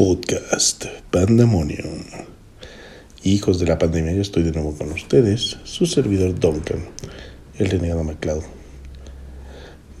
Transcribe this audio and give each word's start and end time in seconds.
Podcast 0.00 0.86
Pandemonium. 1.10 2.06
Hijos 3.22 3.58
de 3.60 3.66
la 3.66 3.76
pandemia, 3.76 4.14
yo 4.14 4.22
estoy 4.22 4.44
de 4.44 4.52
nuevo 4.52 4.74
con 4.74 4.90
ustedes, 4.92 5.58
su 5.64 5.84
servidor 5.84 6.40
Duncan, 6.40 6.86
el 7.58 7.68
renegado 7.68 8.02
MacLeod. 8.02 8.42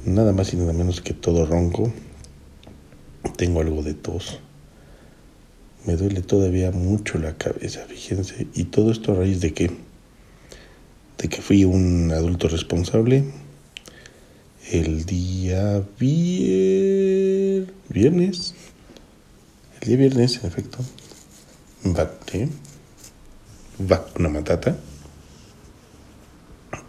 Nada 0.06 0.32
más 0.32 0.54
y 0.54 0.56
nada 0.56 0.72
menos 0.72 1.02
que 1.02 1.12
todo 1.12 1.44
ronco. 1.44 1.92
Tengo 3.36 3.60
algo 3.60 3.82
de 3.82 3.92
tos. 3.92 4.40
Me 5.84 5.96
duele 5.96 6.22
todavía 6.22 6.70
mucho 6.70 7.18
la 7.18 7.36
cabeza, 7.36 7.84
fíjense. 7.86 8.46
Y 8.54 8.64
todo 8.64 8.92
esto 8.92 9.12
a 9.12 9.16
raíz 9.16 9.42
de 9.42 9.52
que, 9.52 9.70
de 11.18 11.28
que 11.28 11.42
fui 11.42 11.66
un 11.66 12.10
adulto 12.10 12.48
responsable 12.48 13.24
el 14.72 15.04
día 15.04 15.84
viernes 17.90 18.54
el 19.80 19.88
día 19.88 19.96
viernes, 19.96 20.38
en 20.38 20.46
efecto, 20.46 20.78
va 23.90 24.06
una 24.18 24.28
matata. 24.28 24.76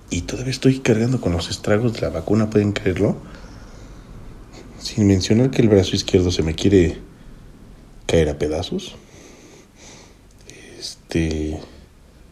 Y 0.10 0.24
todavía 0.24 0.52
estoy 0.52 0.80
cargando 0.80 1.22
con 1.22 1.32
los 1.32 1.50
estragos 1.50 1.94
de 1.94 2.02
la 2.02 2.10
vacuna, 2.10 2.50
¿pueden 2.50 2.74
creerlo? 2.74 3.16
Sin 4.80 5.08
mencionar 5.08 5.52
que 5.52 5.62
el 5.62 5.70
brazo 5.70 5.96
izquierdo 5.96 6.32
se 6.32 6.44
me 6.44 6.54
quiere 6.54 6.98
caer 8.08 8.30
a 8.30 8.38
pedazos. 8.38 8.96
Este. 10.78 11.60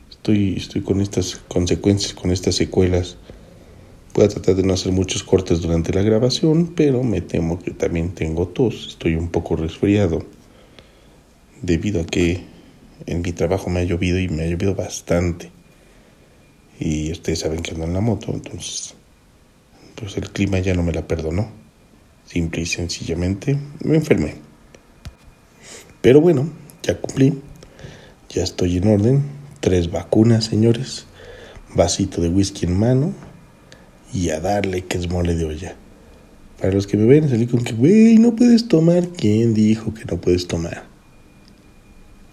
Estoy, 0.09 0.57
estoy 0.57 0.81
con 0.81 0.99
estas 0.99 1.37
consecuencias, 1.47 2.13
con 2.13 2.31
estas 2.31 2.55
secuelas. 2.55 3.15
Voy 4.13 4.25
a 4.25 4.27
tratar 4.27 4.55
de 4.55 4.63
no 4.63 4.73
hacer 4.73 4.91
muchos 4.91 5.23
cortes 5.23 5.61
durante 5.61 5.93
la 5.93 6.01
grabación, 6.01 6.73
pero 6.75 7.03
me 7.03 7.21
temo 7.21 7.59
que 7.59 7.71
también 7.71 8.13
tengo 8.13 8.49
tos. 8.49 8.87
Estoy 8.89 9.15
un 9.15 9.29
poco 9.29 9.55
resfriado 9.55 10.25
debido 11.61 12.01
a 12.01 12.05
que 12.05 12.43
en 13.05 13.21
mi 13.21 13.31
trabajo 13.31 13.69
me 13.69 13.81
ha 13.81 13.83
llovido 13.83 14.19
y 14.19 14.27
me 14.29 14.43
ha 14.43 14.47
llovido 14.47 14.75
bastante. 14.75 15.51
Y 16.79 17.11
ustedes 17.11 17.39
saben 17.39 17.61
que 17.61 17.71
ando 17.71 17.85
en 17.85 17.93
la 17.93 18.01
moto, 18.01 18.31
entonces 18.33 18.95
pues 19.99 20.15
el 20.17 20.29
clima 20.29 20.59
ya 20.59 20.73
no 20.73 20.83
me 20.83 20.93
la 20.93 21.07
perdonó. 21.07 21.49
Simple 22.25 22.61
y 22.61 22.65
sencillamente 22.65 23.57
me 23.83 23.95
enfermé. 23.95 24.35
Pero 26.01 26.21
bueno, 26.21 26.49
ya 26.83 26.97
cumplí. 26.99 27.41
Ya 28.29 28.43
estoy 28.43 28.77
en 28.77 28.87
orden. 28.87 29.23
Tres 29.59 29.91
vacunas, 29.91 30.45
señores. 30.45 31.05
Vasito 31.75 32.21
de 32.21 32.29
whisky 32.29 32.65
en 32.65 32.77
mano. 32.77 33.13
Y 34.13 34.29
a 34.29 34.39
darle 34.39 34.85
que 34.85 34.97
es 34.97 35.09
mole 35.09 35.35
de 35.35 35.45
olla. 35.45 35.75
Para 36.59 36.73
los 36.73 36.87
que 36.87 36.97
me 36.97 37.05
ven, 37.05 37.29
salí 37.29 37.47
con 37.47 37.63
que, 37.63 37.73
güey, 37.73 38.17
no 38.17 38.35
puedes 38.35 38.67
tomar. 38.67 39.09
¿Quién 39.09 39.53
dijo 39.53 39.93
que 39.93 40.05
no 40.05 40.21
puedes 40.21 40.47
tomar? 40.47 40.88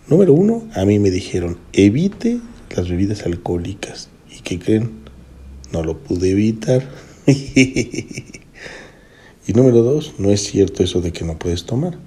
Número 0.09 0.35
uno, 0.35 0.63
a 0.75 0.85
mí 0.85 1.01
me 1.01 1.11
dijeron, 1.11 1.59
evite 1.73 2.39
las 2.77 2.89
bebidas 2.89 3.27
alcohólicas. 3.27 4.09
¿Y 4.31 4.41
qué 4.41 4.61
creen? 4.61 4.93
No 5.73 5.83
lo 5.83 5.99
pude 5.99 6.31
evitar. 6.31 6.89
y 7.27 8.15
número 9.53 9.83
dos, 9.83 10.15
no 10.19 10.31
es 10.31 10.43
cierto 10.43 10.85
eso 10.85 11.01
de 11.01 11.13
que 11.13 11.25
no 11.25 11.39
puedes 11.39 11.65
tomar. 11.65 11.99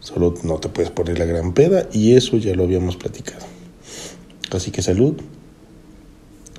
Solo 0.00 0.34
no 0.44 0.58
te 0.58 0.68
puedes 0.68 0.90
poner 0.90 1.18
la 1.18 1.24
gran 1.24 1.54
peda 1.54 1.88
y 1.90 2.14
eso 2.14 2.36
ya 2.36 2.54
lo 2.54 2.64
habíamos 2.64 2.96
platicado. 2.96 3.46
Así 4.50 4.70
que 4.70 4.82
salud. 4.82 5.16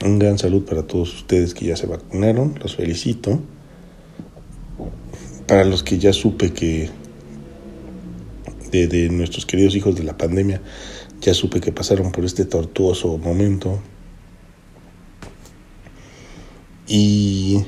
Un 0.03 0.17
gran 0.17 0.39
salud 0.39 0.63
para 0.65 0.87
todos 0.87 1.13
ustedes 1.13 1.53
que 1.53 1.65
ya 1.65 1.75
se 1.75 1.85
vacunaron. 1.85 2.57
Los 2.61 2.75
felicito. 2.75 3.39
Para 5.45 5.65
los 5.65 5.83
que 5.83 5.99
ya 5.99 6.13
supe 6.13 6.51
que 6.51 6.89
de, 8.71 9.09
nuestros 9.09 9.45
queridos 9.45 9.75
hijos 9.75 9.95
de 9.95 10.03
la 10.03 10.17
pandemia, 10.17 10.61
ya 11.21 11.33
supe 11.33 11.61
que 11.61 11.71
pasaron 11.71 12.11
por 12.11 12.25
este 12.25 12.45
tortuoso 12.45 13.17
momento. 13.17 13.79
Y, 16.87 17.63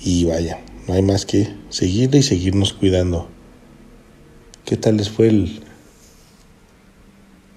y 0.00 0.24
vaya, 0.24 0.60
no 0.88 0.94
hay 0.94 1.02
más 1.02 1.26
que 1.26 1.48
seguirle 1.68 2.18
y 2.18 2.22
seguirnos 2.22 2.72
cuidando. 2.72 3.28
¿Qué 4.64 4.76
tal 4.76 4.96
les 4.96 5.10
fue 5.10 5.28
el, 5.28 5.62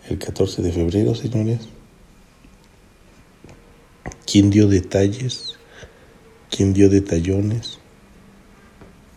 el 0.09 0.17
14 0.19 0.61
de 0.61 0.71
febrero, 0.71 1.16
señores? 1.16 1.69
¿Quién 4.25 4.50
dio 4.50 4.67
detalles? 4.67 5.55
¿Quién 6.50 6.73
dio 6.73 6.89
detallones? 6.89 7.79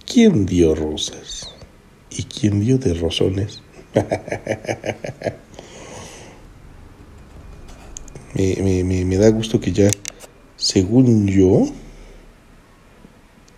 ¿Quién 0.07 0.47
dio 0.47 0.75
rosas? 0.75 1.48
Y 2.19 2.25
quien 2.25 2.61
dio 2.61 2.77
de 2.79 2.93
rosones. 2.95 3.63
me, 8.35 9.17
da 9.17 9.31
gusto 9.31 9.61
que 9.61 9.73
ya, 9.73 9.89
según 10.57 11.29
yo, 11.29 11.67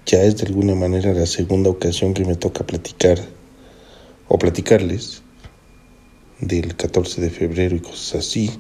ya 0.05 0.23
es 0.23 0.37
de 0.37 0.47
alguna 0.47 0.75
manera 0.75 1.15
la 1.15 1.27
segunda 1.27 1.71
ocasión 1.71 2.13
que 2.13 2.25
me 2.27 2.37
toca 2.37 2.67
platicar 2.67 3.19
o 4.29 4.39
platicarles 4.39 5.23
del 6.39 6.77
14 6.77 7.23
de 7.23 7.31
febrero 7.31 7.77
y 7.77 7.81
cosas 7.81 8.27
así. 8.27 8.51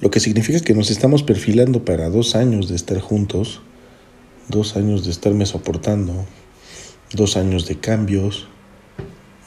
Lo 0.00 0.10
que 0.10 0.20
significa 0.20 0.60
que 0.60 0.74
nos 0.74 0.90
estamos 0.92 1.24
perfilando 1.24 1.84
para 1.84 2.08
dos 2.08 2.36
años 2.36 2.68
de 2.68 2.76
estar 2.76 3.00
juntos, 3.00 3.62
dos 4.48 4.76
años 4.76 5.04
de 5.04 5.10
estarme 5.10 5.44
soportando, 5.46 6.24
dos 7.12 7.36
años 7.36 7.66
de 7.66 7.78
cambios 7.78 8.48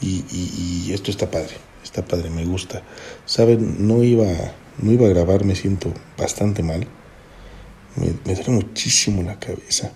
y, 0.01 0.91
esto 0.93 1.11
está 1.11 1.29
padre, 1.29 1.55
está 1.83 2.05
padre, 2.05 2.29
me 2.29 2.45
gusta. 2.45 2.83
Saben, 3.25 3.87
no 3.87 4.03
iba, 4.03 4.27
no 4.81 4.91
iba 4.91 5.05
a 5.05 5.09
grabar, 5.09 5.45
me 5.45 5.55
siento 5.55 5.93
bastante 6.17 6.63
mal, 6.63 6.87
me, 7.95 8.07
me 8.25 8.35
duele 8.35 8.51
muchísimo 8.51 9.23
la 9.23 9.39
cabeza. 9.39 9.91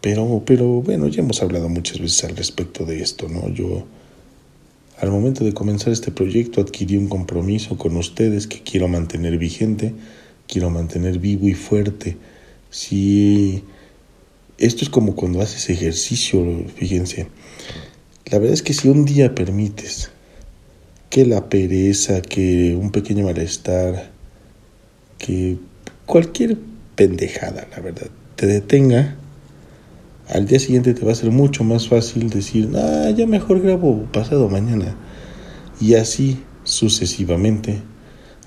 Pero, 0.00 0.42
pero 0.44 0.66
bueno, 0.82 1.06
ya 1.08 1.22
hemos 1.22 1.42
hablado 1.42 1.68
muchas 1.68 2.00
veces 2.00 2.24
al 2.24 2.36
respecto 2.36 2.84
de 2.84 3.02
esto, 3.02 3.28
¿no? 3.28 3.48
Yo, 3.50 3.84
al 4.98 5.10
momento 5.10 5.44
de 5.44 5.54
comenzar 5.54 5.92
este 5.92 6.10
proyecto, 6.10 6.60
adquirí 6.60 6.96
un 6.96 7.08
compromiso 7.08 7.76
con 7.76 7.96
ustedes 7.96 8.46
que 8.46 8.62
quiero 8.62 8.88
mantener 8.88 9.38
vigente, 9.38 9.94
quiero 10.48 10.70
mantener 10.70 11.18
vivo 11.18 11.48
y 11.48 11.54
fuerte. 11.54 12.16
Si 12.70 13.62
esto 14.60 14.84
es 14.84 14.90
como 14.90 15.16
cuando 15.16 15.40
haces 15.40 15.70
ejercicio, 15.70 16.44
fíjense. 16.76 17.28
La 18.30 18.38
verdad 18.38 18.54
es 18.54 18.62
que 18.62 18.74
si 18.74 18.88
un 18.88 19.04
día 19.04 19.34
permites 19.34 20.10
que 21.08 21.26
la 21.26 21.48
pereza, 21.48 22.22
que 22.22 22.76
un 22.80 22.92
pequeño 22.92 23.24
malestar, 23.24 24.12
que 25.18 25.56
cualquier 26.06 26.56
pendejada, 26.94 27.66
la 27.72 27.80
verdad, 27.80 28.08
te 28.36 28.46
detenga, 28.46 29.16
al 30.28 30.46
día 30.46 30.60
siguiente 30.60 30.94
te 30.94 31.04
va 31.04 31.12
a 31.12 31.16
ser 31.16 31.30
mucho 31.32 31.64
más 31.64 31.88
fácil 31.88 32.30
decir, 32.30 32.70
ah, 32.76 33.10
ya 33.16 33.26
mejor 33.26 33.60
grabo 33.60 34.04
pasado 34.12 34.48
mañana. 34.48 34.94
Y 35.80 35.94
así 35.94 36.38
sucesivamente, 36.62 37.80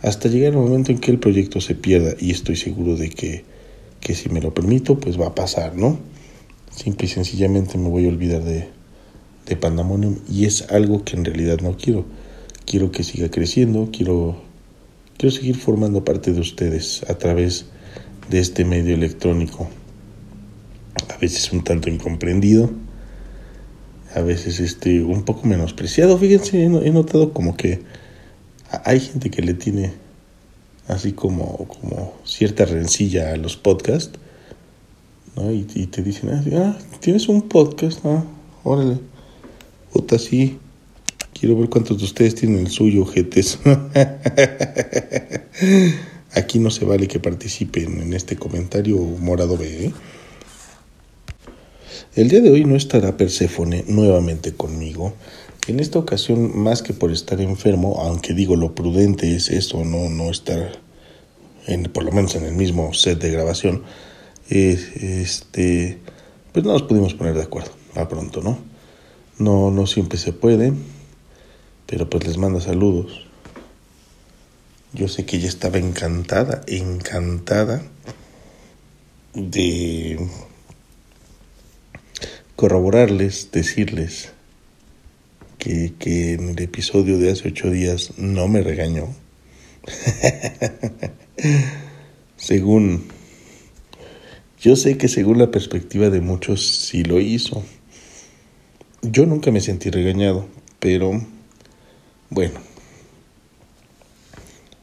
hasta 0.01 0.29
llegar 0.29 0.53
el 0.53 0.59
momento 0.59 0.91
en 0.91 0.99
que 0.99 1.11
el 1.11 1.19
proyecto 1.19 1.59
se 1.59 1.75
pierda. 1.75 2.13
Y 2.19 2.31
estoy 2.31 2.55
seguro 2.55 2.95
de 2.95 3.09
que 3.09 3.43
que 4.03 4.13
si 4.13 4.29
me 4.29 4.41
lo 4.41 4.53
permito, 4.53 4.99
pues 4.99 5.19
va 5.19 5.27
a 5.27 5.35
pasar, 5.35 5.75
¿no? 5.75 5.97
Simple 6.69 7.07
y 7.07 7.09
sencillamente 7.09 7.77
me 7.77 7.87
voy 7.87 8.05
a 8.05 8.09
olvidar 8.09 8.43
de, 8.43 8.67
de 9.47 10.13
y 10.29 10.45
es 10.45 10.69
algo 10.71 11.03
que 11.03 11.15
en 11.15 11.25
realidad 11.25 11.59
no 11.61 11.77
quiero. 11.77 12.05
Quiero 12.65 12.91
que 12.91 13.03
siga 13.03 13.31
creciendo, 13.31 13.89
quiero, 13.91 14.41
quiero 15.17 15.33
seguir 15.33 15.55
formando 15.55 16.03
parte 16.03 16.33
de 16.33 16.41
ustedes 16.41 17.03
a 17.09 17.17
través 17.17 17.65
de 18.29 18.39
este 18.39 18.65
medio 18.65 18.93
electrónico. 18.93 19.69
A 21.13 21.17
veces 21.17 21.51
un 21.53 21.63
tanto 21.63 21.89
incomprendido, 21.89 22.71
a 24.13 24.21
veces 24.21 24.59
este, 24.59 25.01
un 25.01 25.23
poco 25.23 25.47
menospreciado. 25.47 26.17
Fíjense, 26.17 26.63
he 26.63 26.91
notado 26.91 27.33
como 27.33 27.55
que 27.55 27.81
hay 28.83 28.99
gente 28.99 29.29
que 29.29 29.41
le 29.41 29.53
tiene 29.53 30.02
así 30.87 31.13
como, 31.13 31.67
como 31.67 32.13
cierta 32.25 32.65
rencilla 32.65 33.33
a 33.33 33.37
los 33.37 33.57
podcasts, 33.57 34.19
¿no? 35.35 35.51
Y, 35.51 35.63
te 35.63 36.01
dicen, 36.03 36.29
ah, 36.55 36.77
tienes 36.99 37.27
un 37.27 37.43
podcast, 37.49 38.03
¿no? 38.03 38.25
Órale, 38.63 38.99
puta, 39.91 40.19
sí, 40.19 40.59
quiero 41.33 41.57
ver 41.57 41.69
cuántos 41.69 41.97
de 41.99 42.05
ustedes 42.05 42.35
tienen 42.35 42.59
el 42.59 42.69
suyo, 42.69 43.05
jetes. 43.05 43.59
Aquí 46.35 46.59
no 46.59 46.71
se 46.71 46.85
vale 46.85 47.07
que 47.07 47.19
participen 47.19 48.01
en 48.01 48.13
este 48.13 48.35
comentario 48.35 48.97
morado 48.97 49.57
B, 49.57 49.85
¿eh? 49.85 49.93
El 52.15 52.29
día 52.29 52.41
de 52.41 52.51
hoy 52.51 52.63
no 52.63 52.75
estará 52.75 53.17
Perséfone 53.17 53.85
nuevamente 53.87 54.53
conmigo. 54.53 55.15
En 55.65 55.79
esta 55.79 55.97
ocasión, 55.97 56.57
más 56.59 56.81
que 56.81 56.93
por 56.93 57.11
estar 57.13 57.39
enfermo, 57.39 58.01
aunque 58.01 58.33
digo 58.33 58.57
lo 58.57 58.75
prudente 58.75 59.33
es 59.33 59.49
eso, 59.49 59.85
no, 59.85 60.09
no 60.09 60.29
estar 60.29 60.73
en, 61.67 61.83
por 61.83 62.03
lo 62.03 62.11
menos 62.11 62.35
en 62.35 62.43
el 62.43 62.53
mismo 62.53 62.93
set 62.93 63.19
de 63.21 63.31
grabación, 63.31 63.83
este, 64.49 65.99
pues 66.51 66.65
no 66.65 66.73
nos 66.73 66.81
pudimos 66.81 67.13
poner 67.13 67.35
de 67.35 67.43
acuerdo 67.43 67.71
a 67.95 68.09
pronto, 68.09 68.41
¿no? 68.41 68.59
No, 69.39 69.71
no 69.71 69.87
siempre 69.87 70.17
se 70.17 70.33
puede, 70.33 70.73
pero 71.85 72.09
pues 72.09 72.27
les 72.27 72.37
manda 72.37 72.59
saludos. 72.59 73.25
Yo 74.91 75.07
sé 75.07 75.25
que 75.25 75.37
ella 75.37 75.47
estaba 75.47 75.77
encantada, 75.77 76.61
encantada 76.67 77.83
de 79.33 80.27
corroborarles, 82.57 83.49
decirles 83.53 84.33
que, 85.63 86.33
en 86.33 86.49
el 86.49 86.61
episodio 86.61 87.17
de 87.17 87.31
hace 87.31 87.47
ocho 87.47 87.69
días 87.69 88.13
no 88.17 88.47
me 88.47 88.61
regañó. 88.61 89.07
según, 92.37 93.05
yo 94.59 94.75
sé 94.75 94.97
que 94.97 95.07
según 95.07 95.37
la 95.37 95.51
perspectiva 95.51 96.09
de 96.09 96.21
muchos 96.21 96.65
sí 96.65 97.03
lo 97.03 97.19
hizo. 97.19 97.63
Yo 99.01 99.25
nunca 99.25 99.51
me 99.51 99.61
sentí 99.61 99.89
regañado, 99.89 100.47
pero 100.79 101.25
bueno, 102.29 102.59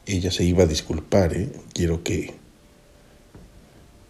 ella 0.05 0.31
se 0.31 0.43
iba 0.43 0.63
a 0.63 0.67
disculpar, 0.67 1.35
¿eh? 1.35 1.51
quiero 1.73 2.03
que, 2.03 2.33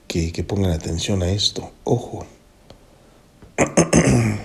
que, 0.08 0.32
que 0.32 0.44
pongan 0.44 0.72
atención 0.72 1.22
a 1.24 1.32
esto, 1.32 1.72
ojo. 1.84 2.26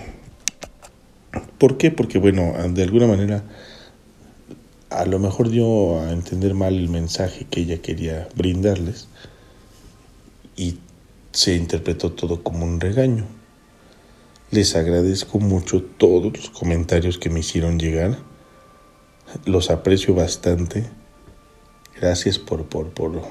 ¿Por 1.57 1.77
qué? 1.77 1.91
Porque, 1.91 2.19
bueno, 2.19 2.53
de 2.69 2.83
alguna 2.83 3.07
manera 3.07 3.43
a 4.89 5.05
lo 5.05 5.19
mejor 5.19 5.49
dio 5.49 5.99
a 5.99 6.11
entender 6.11 6.53
mal 6.53 6.73
el 6.73 6.89
mensaje 6.89 7.45
que 7.49 7.61
ella 7.61 7.81
quería 7.81 8.29
brindarles 8.35 9.07
y 10.55 10.77
se 11.31 11.55
interpretó 11.55 12.11
todo 12.11 12.43
como 12.43 12.65
un 12.65 12.79
regaño. 12.79 13.25
Les 14.49 14.75
agradezco 14.75 15.39
mucho 15.39 15.83
todos 15.83 16.35
los 16.35 16.49
comentarios 16.49 17.17
que 17.17 17.29
me 17.29 17.41
hicieron 17.41 17.79
llegar. 17.79 18.17
Los 19.45 19.69
aprecio 19.69 20.15
bastante. 20.15 20.85
Gracias 21.99 22.39
por, 22.39 22.65
por, 22.65 22.89
por, 22.91 23.21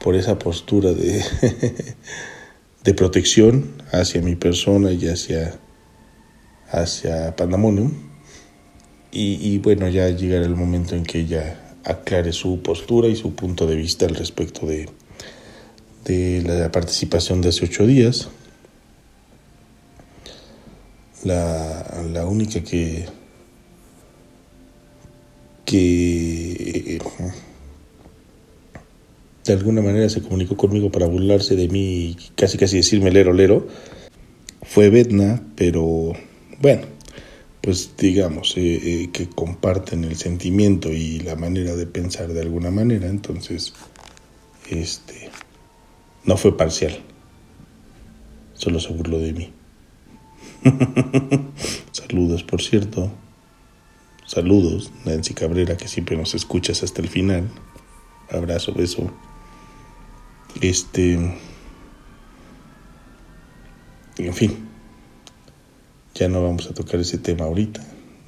por 0.00 0.14
esa 0.14 0.38
postura 0.38 0.92
de, 0.92 1.24
de 2.84 2.94
protección 2.94 3.82
hacia 3.90 4.20
mi 4.20 4.36
persona 4.36 4.92
y 4.92 5.08
hacia, 5.08 5.58
hacia 6.72 7.36
Pandemonium. 7.36 7.92
Y, 9.14 9.58
bueno, 9.58 9.88
ya 9.88 10.08
llegará 10.08 10.46
el 10.46 10.56
momento 10.56 10.96
en 10.96 11.04
que 11.04 11.20
ella 11.20 11.76
aclare 11.84 12.32
su 12.32 12.62
postura 12.62 13.08
y 13.08 13.16
su 13.16 13.34
punto 13.34 13.66
de 13.66 13.76
vista 13.76 14.06
al 14.06 14.14
respecto 14.14 14.66
de, 14.66 14.88
de 16.06 16.42
la 16.42 16.72
participación 16.72 17.42
de 17.42 17.50
hace 17.50 17.66
ocho 17.66 17.86
días. 17.86 18.28
La, 21.24 22.04
la 22.10 22.26
única 22.26 22.64
que, 22.64 23.04
que 25.66 26.98
de 29.44 29.52
alguna 29.52 29.82
manera 29.82 30.08
se 30.08 30.22
comunicó 30.22 30.56
conmigo 30.56 30.90
para 30.90 31.06
burlarse 31.06 31.54
de 31.54 31.68
mí 31.68 32.10
y 32.10 32.16
casi 32.34 32.56
casi 32.56 32.76
decirme 32.76 33.10
lero 33.10 33.32
lero, 33.32 33.68
fue 34.62 34.88
Bedna, 34.88 35.42
pero 35.54 36.14
bueno, 36.62 36.82
pues 37.60 37.96
digamos 37.98 38.56
eh, 38.56 38.60
eh, 39.02 39.10
que 39.12 39.28
comparten 39.28 40.04
el 40.04 40.14
sentimiento 40.14 40.92
y 40.92 41.18
la 41.18 41.34
manera 41.34 41.74
de 41.74 41.86
pensar 41.86 42.32
de 42.32 42.40
alguna 42.40 42.70
manera, 42.70 43.08
entonces 43.08 43.74
este 44.70 45.28
no 46.24 46.36
fue 46.36 46.56
parcial, 46.56 47.00
solo 48.54 48.78
se 48.78 48.92
burló 48.92 49.18
de 49.18 49.32
mí. 49.32 49.52
Saludos, 51.90 52.44
por 52.44 52.62
cierto. 52.62 53.10
Saludos, 54.24 54.92
Nancy 55.04 55.34
Cabrera, 55.34 55.76
que 55.76 55.88
siempre 55.88 56.16
nos 56.16 56.34
escuchas 56.36 56.84
hasta 56.84 57.02
el 57.02 57.08
final. 57.08 57.50
Abrazo, 58.30 58.72
beso. 58.72 59.10
Este. 60.60 61.14
En 64.18 64.34
fin. 64.34 64.71
Ya 66.14 66.28
no 66.28 66.42
vamos 66.42 66.68
a 66.68 66.74
tocar 66.74 67.00
ese 67.00 67.18
tema 67.18 67.44
ahorita. 67.44 67.82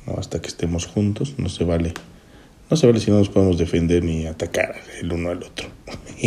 ¿no? 0.07 0.15
Hasta 0.15 0.41
que 0.41 0.49
estemos 0.49 0.87
juntos. 0.87 1.35
No 1.39 1.49
se 1.49 1.65
vale. 1.65 1.95
No 2.71 2.77
se 2.77 2.87
vale 2.87 3.01
si 3.01 3.11
no 3.11 3.19
nos 3.19 3.29
podemos 3.29 3.59
defender 3.59 4.03
ni 4.03 4.27
atacar 4.27 4.77
el 5.01 5.13
uno 5.13 5.31
al 5.31 5.43
otro. 5.43 5.69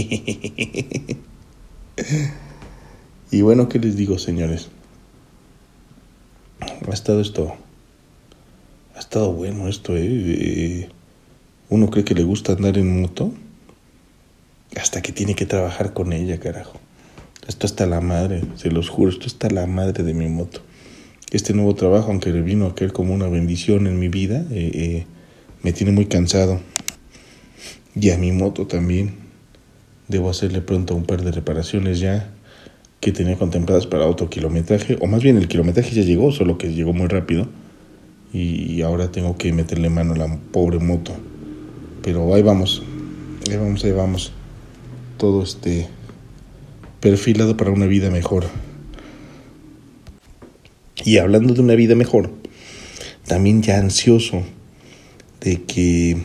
y 3.31 3.41
bueno, 3.41 3.67
¿qué 3.69 3.79
les 3.79 3.95
digo, 3.95 4.19
señores? 4.19 4.69
Ha 6.59 6.93
estado 6.93 7.21
esto. 7.21 7.55
Ha 8.95 8.99
estado 8.99 9.31
bueno 9.33 9.67
esto, 9.67 9.95
¿eh? 9.95 10.89
Uno 11.69 11.89
cree 11.89 12.05
que 12.05 12.13
le 12.15 12.23
gusta 12.23 12.53
andar 12.53 12.77
en 12.77 13.01
moto 13.01 13.33
hasta 14.75 15.01
que 15.01 15.11
tiene 15.11 15.35
que 15.35 15.45
trabajar 15.45 15.93
con 15.93 16.13
ella, 16.13 16.39
carajo. 16.39 16.79
Esto 17.47 17.65
está 17.65 17.85
la 17.85 18.01
madre, 18.01 18.41
se 18.55 18.71
los 18.71 18.89
juro, 18.89 19.09
esto 19.09 19.27
está 19.27 19.49
la 19.49 19.65
madre 19.65 20.03
de 20.03 20.13
mi 20.13 20.27
moto. 20.27 20.61
Este 21.29 21.53
nuevo 21.53 21.75
trabajo, 21.75 22.09
aunque 22.09 22.31
vino 22.31 22.67
a 22.67 22.75
caer 22.75 22.93
como 22.93 23.13
una 23.13 23.27
bendición 23.27 23.85
en 23.85 23.99
mi 23.99 24.07
vida, 24.07 24.45
eh, 24.49 24.71
eh, 24.73 25.05
me 25.61 25.73
tiene 25.73 25.91
muy 25.91 26.05
cansado. 26.05 26.61
Y 27.99 28.11
a 28.11 28.17
mi 28.17 28.31
moto 28.31 28.65
también. 28.65 29.15
Debo 30.07 30.29
hacerle 30.29 30.61
pronto 30.61 30.95
un 30.95 31.03
par 31.03 31.21
de 31.23 31.33
reparaciones 31.33 31.99
ya 31.99 32.33
que 33.01 33.11
tenía 33.11 33.35
contempladas 33.35 33.87
para 33.87 34.05
otro 34.05 34.29
kilometraje, 34.29 34.97
o 35.01 35.07
más 35.07 35.21
bien 35.21 35.35
el 35.35 35.49
kilometraje 35.49 35.93
ya 35.93 36.01
llegó, 36.01 36.31
solo 36.31 36.57
que 36.57 36.73
llegó 36.73 36.93
muy 36.93 37.07
rápido. 37.07 37.47
Y 38.31 38.81
ahora 38.81 39.11
tengo 39.11 39.35
que 39.37 39.51
meterle 39.51 39.89
mano 39.89 40.13
a 40.13 40.17
la 40.17 40.37
pobre 40.51 40.79
moto. 40.79 41.11
Pero 42.03 42.33
ahí 42.33 42.41
vamos, 42.41 42.83
ahí 43.49 43.57
vamos, 43.57 43.83
ahí 43.83 43.91
vamos 43.91 44.31
todo 45.17 45.43
este 45.43 45.89
perfilado 47.01 47.57
para 47.57 47.71
una 47.71 47.85
vida 47.85 48.09
mejor. 48.11 48.45
Y 51.05 51.17
hablando 51.17 51.53
de 51.53 51.61
una 51.61 51.75
vida 51.75 51.95
mejor, 51.95 52.31
también 53.25 53.61
ya 53.61 53.77
ansioso 53.77 54.43
de 55.41 55.63
que 55.63 56.17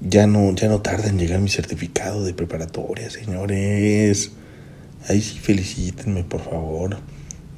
ya 0.00 0.26
no, 0.26 0.54
ya 0.54 0.68
no 0.68 0.80
tarda 0.80 1.08
en 1.08 1.18
llegar 1.18 1.40
mi 1.40 1.48
certificado 1.48 2.24
de 2.24 2.34
preparatoria, 2.34 3.10
señores. 3.10 4.32
Ahí 5.08 5.20
sí 5.20 5.38
felicítenme, 5.38 6.24
por 6.24 6.42
favor. 6.42 6.98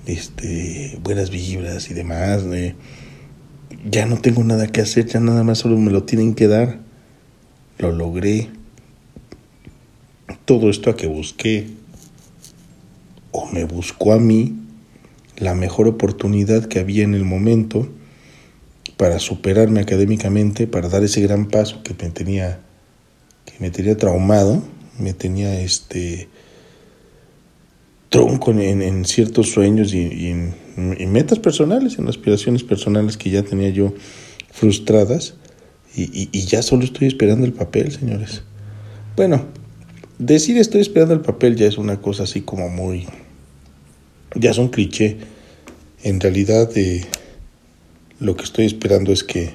Este, 0.07 0.99
buenas 1.03 1.31
vibras 1.31 1.91
y 1.91 1.95
demás. 1.95 2.45
ya 3.91 4.07
no 4.07 4.19
tengo 4.19 4.45
nada 4.45 4.69
que 4.69 4.81
hacer, 4.81 5.07
ya 5.07 5.21
nada 5.21 5.43
más 5.43 5.59
solo 5.59 5.77
me 5.77 5.91
lo 5.91 6.05
tienen 6.05 6.35
que 6.35 6.49
dar. 6.49 6.81
Lo 7.79 7.93
logré 7.93 8.49
todo 10.45 10.71
esto 10.71 10.91
a 10.91 10.97
que 10.97 11.09
busqué 11.09 11.67
o 13.33 13.47
me 13.51 13.65
buscó 13.65 14.13
a 14.13 14.19
mí 14.19 14.66
la 15.37 15.55
mejor 15.55 15.89
oportunidad 15.89 16.67
que 16.67 16.79
había 16.79 17.05
en 17.05 17.15
el 17.15 17.25
momento 17.25 17.89
para 18.97 19.19
superarme 19.19 19.81
académicamente, 19.81 20.67
para 20.67 20.89
dar 20.89 21.05
ese 21.05 21.21
gran 21.21 21.49
paso 21.49 21.83
que 21.83 21.95
me 21.95 22.11
tenía 22.11 22.61
que 23.45 23.53
me 23.61 23.71
tenía 23.71 23.97
traumado, 23.97 24.63
me 24.99 25.13
tenía 25.13 25.61
este 25.61 26.29
tronco 28.09 28.51
en, 28.53 29.05
ciertos 29.05 29.51
sueños 29.51 29.93
y, 29.95 30.29
en, 30.29 31.13
metas 31.13 31.39
personales, 31.39 31.99
en 31.99 32.09
aspiraciones 32.09 32.65
personales 32.65 33.17
que 33.17 33.31
ya 33.31 33.43
tenía 33.43 33.69
yo 33.69 33.95
frustradas 34.51 35.35
y, 35.95 36.29
y 36.33 36.41
ya 36.47 36.63
solo 36.63 36.85
estoy 36.85 37.09
esperando 37.09 37.47
el 37.47 37.53
papel, 37.53 37.93
señores. 37.93 38.43
Bueno, 39.17 39.47
Decir 40.19 40.57
estoy 40.57 40.81
esperando 40.81 41.13
el 41.13 41.21
papel 41.21 41.57
ya 41.57 41.67
es 41.67 41.77
una 41.77 42.01
cosa 42.01 42.23
así 42.23 42.41
como 42.41 42.71
muy... 42.71 43.07
ya 44.39 44.51
es 44.51 44.59
un 44.59 44.69
cliché. 44.69 45.19
En 46.03 46.21
realidad 46.21 46.71
eh, 46.77 47.05
lo 48.21 48.37
que 48.37 48.45
estoy 48.45 48.67
esperando 48.67 49.13
es 49.13 49.25
que 49.25 49.55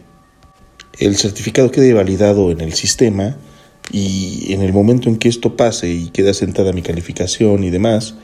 el 1.00 1.16
certificado 1.16 1.72
quede 1.72 1.94
validado 1.94 2.52
en 2.52 2.62
el 2.62 2.74
sistema 2.74 3.38
y 3.92 4.54
en 4.54 4.62
el 4.62 4.74
momento 4.74 5.10
en 5.10 5.18
que 5.18 5.30
esto 5.30 5.56
pase 5.56 5.90
y 5.90 6.10
quede 6.10 6.34
sentada 6.34 6.74
mi 6.74 6.82
calificación 6.82 7.64
y 7.64 7.70
demás, 7.70 8.16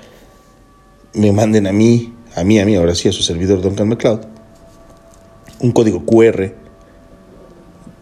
me 1.14 1.32
manden 1.32 1.68
a 1.68 1.72
mí, 1.72 2.14
a 2.36 2.44
mí, 2.44 2.60
a 2.60 2.66
mí, 2.66 2.76
ahora 2.76 2.96
sí, 2.96 3.08
a 3.08 3.12
su 3.12 3.24
servidor 3.24 3.62
Duncan 3.62 3.88
McLeod, 3.88 4.22
un 5.60 5.72
código 5.72 6.06
QR 6.06 6.54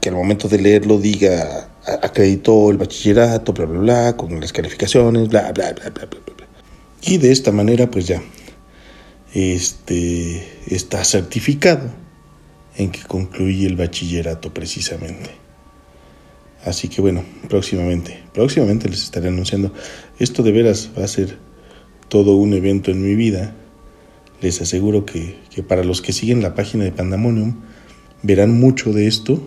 que 0.01 0.09
al 0.09 0.15
momento 0.15 0.47
de 0.47 0.59
leerlo 0.59 0.99
diga 0.99 1.69
acreditó 1.85 2.71
el 2.71 2.77
bachillerato, 2.77 3.53
bla, 3.53 3.65
bla, 3.65 3.79
bla, 3.79 4.17
con 4.17 4.39
las 4.39 4.51
calificaciones, 4.51 5.29
bla, 5.29 5.51
bla, 5.51 5.73
bla, 5.73 5.89
bla, 5.89 6.05
bla, 6.05 6.19
bla. 6.25 6.47
Y 7.01 7.17
de 7.17 7.31
esta 7.31 7.51
manera, 7.51 7.89
pues 7.89 8.07
ya, 8.07 8.21
este, 9.35 10.47
está 10.65 11.03
certificado 11.03 11.91
en 12.77 12.89
que 12.89 13.01
concluí 13.03 13.65
el 13.65 13.75
bachillerato 13.75 14.53
precisamente. 14.53 15.29
Así 16.63 16.87
que 16.87 17.01
bueno, 17.01 17.23
próximamente, 17.49 18.23
próximamente 18.33 18.89
les 18.89 19.03
estaré 19.03 19.27
anunciando. 19.27 19.73
Esto 20.19 20.41
de 20.41 20.53
veras 20.53 20.89
va 20.97 21.03
a 21.03 21.07
ser 21.07 21.37
todo 22.07 22.37
un 22.37 22.53
evento 22.53 22.91
en 22.91 23.03
mi 23.03 23.13
vida. 23.15 23.55
les 24.41 24.61
aseguro 24.61 25.05
que, 25.05 25.37
que 25.53 25.63
para 25.63 25.83
los 25.83 26.01
que 26.01 26.13
siguen 26.13 26.41
la 26.41 26.55
página 26.55 26.83
de 26.83 26.91
Pandemonium 26.91 27.61
verán 28.23 28.57
mucho 28.57 28.93
de 28.93 29.07
esto. 29.07 29.45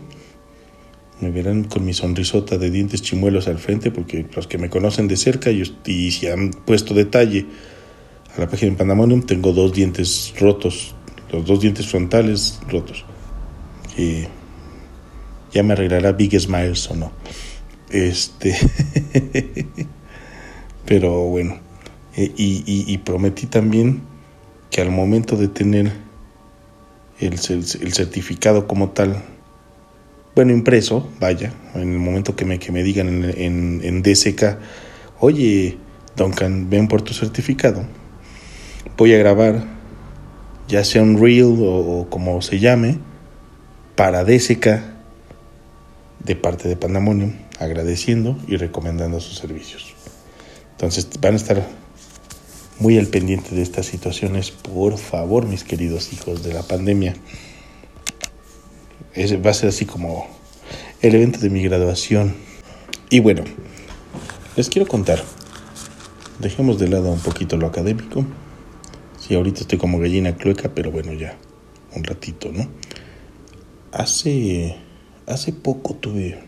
Me 1.20 1.30
verán 1.30 1.64
con 1.64 1.84
mi 1.84 1.94
sonrisota 1.94 2.58
de 2.58 2.70
dientes 2.70 3.02
chimuelos 3.02 3.48
al 3.48 3.58
frente, 3.58 3.90
porque 3.90 4.26
los 4.36 4.46
que 4.46 4.58
me 4.58 4.70
conocen 4.70 5.08
de 5.08 5.16
cerca 5.16 5.50
y, 5.50 5.62
y 5.86 6.10
si 6.12 6.26
han 6.28 6.50
puesto 6.50 6.94
detalle 6.94 7.46
la 8.38 8.48
página 8.48 8.72
de 8.72 8.78
Pandemonium, 8.78 9.22
tengo 9.22 9.52
dos 9.52 9.72
dientes 9.72 10.32
rotos, 10.38 10.94
los 11.32 11.44
dos 11.44 11.60
dientes 11.60 11.88
frontales 11.88 12.60
rotos. 12.68 13.04
Que 13.94 14.28
ya 15.52 15.62
me 15.62 15.72
arreglará 15.72 16.12
Big 16.12 16.38
Smiles 16.38 16.88
o 16.90 16.96
no. 16.96 17.12
Este. 17.90 18.56
Pero 20.86 21.22
bueno. 21.24 21.58
Eh, 22.16 22.32
y, 22.36 22.62
y, 22.66 22.98
prometí 22.98 23.46
también 23.46 24.02
que 24.70 24.80
al 24.80 24.90
momento 24.90 25.36
de 25.36 25.46
tener 25.46 25.92
el, 27.20 27.34
el, 27.34 27.92
certificado 27.92 28.66
como 28.66 28.90
tal, 28.90 29.22
bueno, 30.34 30.52
impreso, 30.52 31.08
vaya, 31.20 31.52
en 31.74 31.92
el 31.92 31.98
momento 31.98 32.34
que 32.34 32.44
me, 32.44 32.58
que 32.58 32.72
me 32.72 32.82
digan 32.82 33.08
en, 33.08 33.24
en, 33.24 33.80
en 33.84 34.02
DSK, 34.02 34.58
oye, 35.20 35.78
Duncan, 36.16 36.68
ven 36.68 36.88
por 36.88 37.02
tu 37.02 37.14
certificado, 37.14 37.84
voy 38.98 39.14
a 39.14 39.18
grabar, 39.18 39.62
ya 40.66 40.82
sea 40.82 41.02
un 41.02 41.22
reel 41.22 41.56
o, 41.60 42.08
como 42.10 42.42
se 42.42 42.58
llame, 42.58 42.98
para 43.94 44.24
DSK 44.24 44.66
de 46.24 46.36
parte 46.36 46.68
de 46.68 46.76
Pandemonium, 46.76 47.34
agradeciendo 47.60 48.36
y 48.48 48.56
recomendando 48.56 49.20
sus 49.20 49.38
servicios. 49.38 49.94
Entonces 50.72 51.08
van 51.20 51.34
a 51.34 51.36
estar 51.36 51.64
muy 52.80 52.98
al 52.98 53.06
pendiente 53.06 53.54
de 53.54 53.62
estas 53.62 53.86
situaciones, 53.86 54.50
por 54.50 54.98
favor, 54.98 55.46
mis 55.46 55.62
queridos 55.62 56.12
hijos 56.12 56.42
de 56.42 56.52
la 56.52 56.64
pandemia. 56.64 57.14
va 59.16 59.50
a 59.50 59.54
ser 59.54 59.68
así 59.68 59.86
como 59.86 60.26
el 61.02 61.14
evento 61.14 61.38
de 61.38 61.50
mi 61.50 61.62
graduación. 61.62 62.34
Y 63.10 63.20
bueno, 63.20 63.44
les 64.56 64.68
quiero 64.68 64.88
contar. 64.88 65.22
Dejemos 66.40 66.80
de 66.80 66.88
lado 66.88 67.12
un 67.12 67.20
poquito 67.20 67.56
lo 67.56 67.68
académico. 67.68 68.24
Sí, 69.28 69.34
ahorita 69.34 69.60
estoy 69.60 69.76
como 69.76 69.98
gallina 69.98 70.36
clueca, 70.36 70.74
pero 70.74 70.90
bueno, 70.90 71.12
ya 71.12 71.36
un 71.94 72.02
ratito, 72.02 72.50
¿no? 72.50 72.66
Hace 73.92 74.74
hace 75.26 75.52
poco 75.52 75.94
tuve 75.96 76.38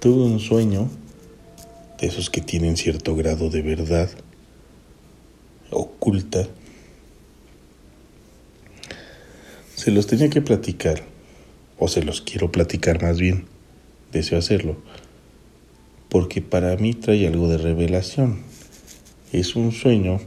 tuve 0.00 0.24
un 0.24 0.38
sueño 0.38 0.90
de 1.98 2.08
esos 2.08 2.28
que 2.28 2.42
tienen 2.42 2.76
cierto 2.76 3.16
grado 3.16 3.48
de 3.48 3.62
verdad 3.62 4.10
oculta. 5.70 6.46
Se 9.74 9.90
los 9.92 10.06
tenía 10.06 10.28
que 10.28 10.42
platicar, 10.42 11.04
o 11.78 11.88
se 11.88 12.02
los 12.02 12.20
quiero 12.20 12.52
platicar 12.52 13.02
más 13.02 13.18
bien, 13.18 13.46
deseo 14.12 14.38
hacerlo, 14.38 14.76
porque 16.10 16.42
para 16.42 16.76
mí 16.76 16.92
trae 16.92 17.26
algo 17.26 17.48
de 17.48 17.56
revelación. 17.56 18.42
Es 19.32 19.56
un 19.56 19.72
sueño 19.72 20.20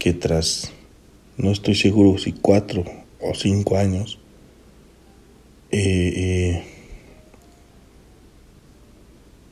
que 0.00 0.14
tras, 0.14 0.72
no 1.36 1.52
estoy 1.52 1.74
seguro 1.74 2.16
si 2.18 2.32
cuatro 2.32 2.84
o 3.20 3.34
cinco 3.34 3.76
años, 3.76 4.18
eh, 5.70 6.12
eh, 6.16 6.62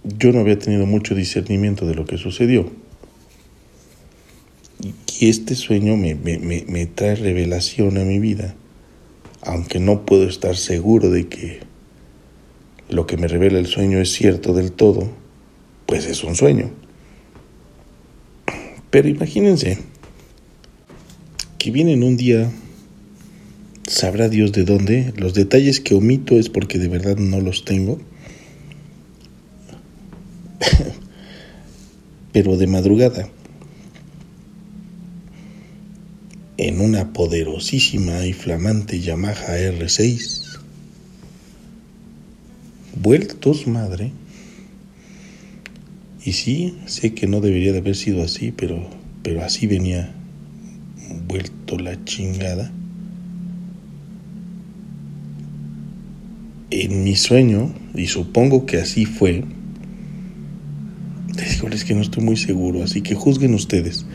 yo 0.05 0.33
no 0.33 0.41
había 0.41 0.59
tenido 0.59 0.87
mucho 0.87 1.15
discernimiento 1.15 1.87
de 1.87 1.95
lo 1.95 2.07
que 2.07 2.17
sucedió. 2.17 2.73
Y 5.21 5.29
este 5.29 5.55
sueño 5.55 5.99
me, 5.99 6.15
me, 6.15 6.87
trae 6.87 7.15
revelación 7.15 7.99
a 7.99 8.05
mi 8.05 8.19
vida, 8.19 8.55
aunque 9.43 9.81
no 9.81 10.07
puedo 10.07 10.27
estar 10.27 10.57
seguro 10.57 11.11
de 11.11 11.29
que 11.29 11.61
lo 12.89 13.07
que 13.07 13.19
me 13.19 13.29
revela 13.29 13.59
el 13.59 13.67
sueño 13.67 14.01
es 14.01 14.13
cierto 14.13 14.55
del 14.55 14.73
todo, 14.73 15.11
pues 15.85 16.07
es 16.07 16.25
un 16.25 16.37
sueño. 16.37 16.71
Pero 18.91 19.09
imagínense 19.09 19.98
que 21.69 21.73
vienen 21.73 22.03
un 22.03 22.17
día 22.17 22.51
sabrá 23.87 24.31
Dios 24.31 24.53
de 24.53 24.65
dónde. 24.65 25.13
Los 25.19 25.35
detalles 25.35 25.81
que 25.81 25.95
omito 25.95 26.39
es 26.39 26.49
porque 26.49 26.79
de 26.79 26.89
verdad 26.89 27.19
no 27.19 27.43
los 27.43 27.67
tengo. 27.67 28.01
Pero 32.33 32.57
de 32.57 32.67
madrugada, 32.67 33.29
en 36.57 36.81
una 36.81 37.13
poderosísima 37.13 38.25
y 38.25 38.33
flamante 38.33 39.01
Yamaha 39.01 39.59
R6, 39.59 40.61
vueltos 42.97 43.67
madre, 43.67 44.11
y 46.25 46.33
sí, 46.33 46.79
sé 46.87 47.13
que 47.13 47.27
no 47.27 47.43
debería 47.43 47.73
de 47.73 47.81
haber 47.81 47.95
sido 47.95 48.23
así, 48.23 48.53
pero, 48.53 48.89
pero 49.23 49.45
así 49.45 49.67
venía 49.67 50.15
vuelto 51.27 51.58
la 51.77 52.03
chingada 52.05 52.73
en 56.71 57.05
mi 57.05 57.17
sueño, 57.17 57.73
y 57.95 58.07
supongo 58.07 58.67
que 58.67 58.79
así 58.79 59.05
fue, 59.05 59.45
es 61.73 61.85
que 61.85 61.95
no 61.95 62.03
estoy 62.03 62.25
muy 62.25 62.37
seguro, 62.37 62.83
así 62.83 63.01
que 63.03 63.15
juzguen 63.15 63.55
ustedes. 63.55 64.07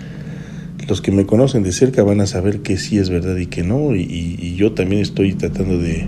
Los 0.87 1.01
que 1.01 1.11
me 1.11 1.25
conocen 1.25 1.63
de 1.63 1.71
cerca 1.71 2.03
van 2.03 2.19
a 2.19 2.27
saber 2.27 2.61
que 2.61 2.77
sí 2.77 2.97
es 2.97 3.09
verdad 3.09 3.37
y 3.37 3.45
que 3.45 3.63
no, 3.63 3.95
y, 3.95 4.55
yo 4.55 4.73
también 4.73 5.01
estoy 5.01 5.33
tratando 5.33 5.77
de 5.77 6.05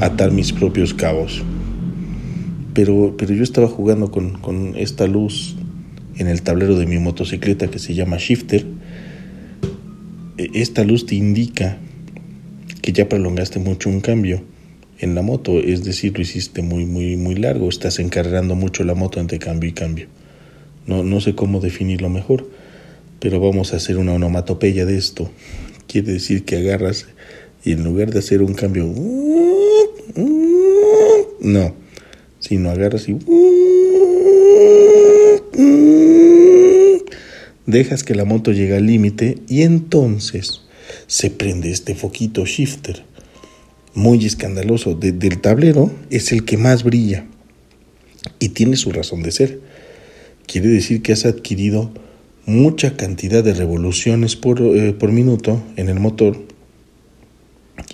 atar 0.00 0.32
mis 0.32 0.52
propios 0.52 0.94
cabos. 0.94 1.42
Pero, 2.74 3.14
pero 3.16 3.34
yo 3.34 3.42
estaba 3.42 3.68
jugando 3.68 4.10
con, 4.10 4.32
con 4.38 4.76
esta 4.76 5.06
luz 5.06 5.56
en 6.16 6.26
el 6.26 6.42
tablero 6.42 6.76
de 6.76 6.86
mi 6.86 6.98
motocicleta 6.98 7.68
que 7.68 7.78
se 7.78 7.94
llama 7.94 8.16
Shifter. 8.18 8.66
E, 10.38 10.50
esta 10.54 10.84
luz 10.84 11.04
te 11.04 11.16
indica 11.16 11.76
que 12.80 12.92
ya 12.92 13.08
prolongaste 13.08 13.58
mucho 13.58 13.90
un 13.90 14.00
cambio 14.00 14.42
en 15.00 15.14
la 15.14 15.22
moto, 15.22 15.58
es 15.58 15.84
decir, 15.84 16.14
lo 16.16 16.22
hiciste 16.22 16.62
muy, 16.62 16.86
muy, 16.86 17.16
muy 17.16 17.34
largo, 17.34 17.68
estás 17.68 17.98
encargando 17.98 18.54
mucho 18.54 18.82
la 18.84 18.94
moto 18.94 19.20
entre 19.20 19.38
cambio 19.38 19.68
y 19.68 19.72
cambio. 19.72 20.06
No, 20.86 21.04
no 21.04 21.20
sé 21.20 21.34
cómo 21.34 21.60
definirlo 21.60 22.08
mejor, 22.08 22.48
pero 23.20 23.40
vamos 23.40 23.72
a 23.72 23.76
hacer 23.76 23.98
una 23.98 24.14
onomatopeya 24.14 24.86
de 24.86 24.96
esto. 24.96 25.30
Quiere 25.86 26.12
decir 26.12 26.44
que 26.44 26.56
agarras 26.56 27.06
y 27.64 27.72
en 27.72 27.84
lugar 27.84 28.10
de 28.10 28.20
hacer 28.20 28.42
un 28.42 28.54
cambio, 28.54 28.86
no, 31.40 31.74
sino 32.40 32.70
agarras 32.70 33.08
y 33.08 33.18
dejas 37.68 38.02
que 38.02 38.14
la 38.14 38.24
moto 38.24 38.50
llegue 38.50 38.76
al 38.76 38.86
límite 38.86 39.38
y 39.46 39.62
entonces 39.62 40.62
se 41.06 41.30
prende 41.30 41.70
este 41.70 41.94
foquito 41.94 42.46
shifter 42.46 43.04
muy 43.94 44.24
escandaloso 44.24 44.94
del 44.94 45.40
tablero 45.40 45.90
es 46.10 46.32
el 46.32 46.44
que 46.44 46.56
más 46.56 46.82
brilla 46.82 47.26
y 48.38 48.50
tiene 48.50 48.76
su 48.76 48.90
razón 48.90 49.22
de 49.22 49.32
ser. 49.32 49.60
Quiere 50.46 50.68
decir 50.68 51.02
que 51.02 51.12
has 51.12 51.26
adquirido 51.26 51.92
mucha 52.46 52.96
cantidad 52.96 53.44
de 53.44 53.52
revoluciones 53.52 54.36
por, 54.36 54.62
eh, 54.62 54.92
por 54.92 55.12
minuto 55.12 55.62
en 55.76 55.88
el 55.88 56.00
motor 56.00 56.38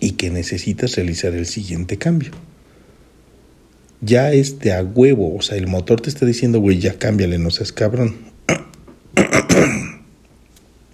y 0.00 0.12
que 0.12 0.30
necesitas 0.30 0.94
realizar 0.94 1.34
el 1.34 1.46
siguiente 1.46 1.96
cambio. 1.96 2.30
Ya 4.00 4.32
es 4.32 4.58
de 4.58 4.72
a 4.72 4.82
huevo, 4.82 5.34
o 5.34 5.42
sea, 5.42 5.56
el 5.56 5.66
motor 5.66 6.00
te 6.00 6.10
está 6.10 6.26
diciendo, 6.26 6.60
güey, 6.60 6.78
ya 6.78 6.98
cámbiale, 6.98 7.38
no 7.38 7.50
seas 7.50 7.72
cabrón. 7.72 8.33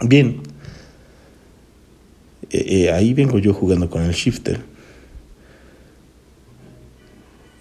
Bien, 0.03 0.41
eh, 2.51 2.65
eh, 2.67 2.93
ahí 2.93 3.13
vengo 3.13 3.39
yo 3.39 3.53
jugando 3.53 3.91
con 3.91 4.03
el 4.03 4.13
shifter 4.13 4.61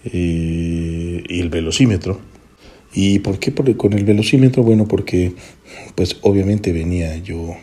eh, 0.04 1.22
y 1.28 1.40
el 1.40 1.50
velocímetro. 1.50 2.18
¿Y 2.92 3.20
por 3.20 3.38
qué 3.38 3.52
con 3.76 3.92
el 3.92 4.04
velocímetro? 4.04 4.62
Bueno, 4.62 4.88
porque 4.88 5.34
pues 5.94 6.16
obviamente 6.22 6.72
venía 6.72 7.16
yo 7.18 7.54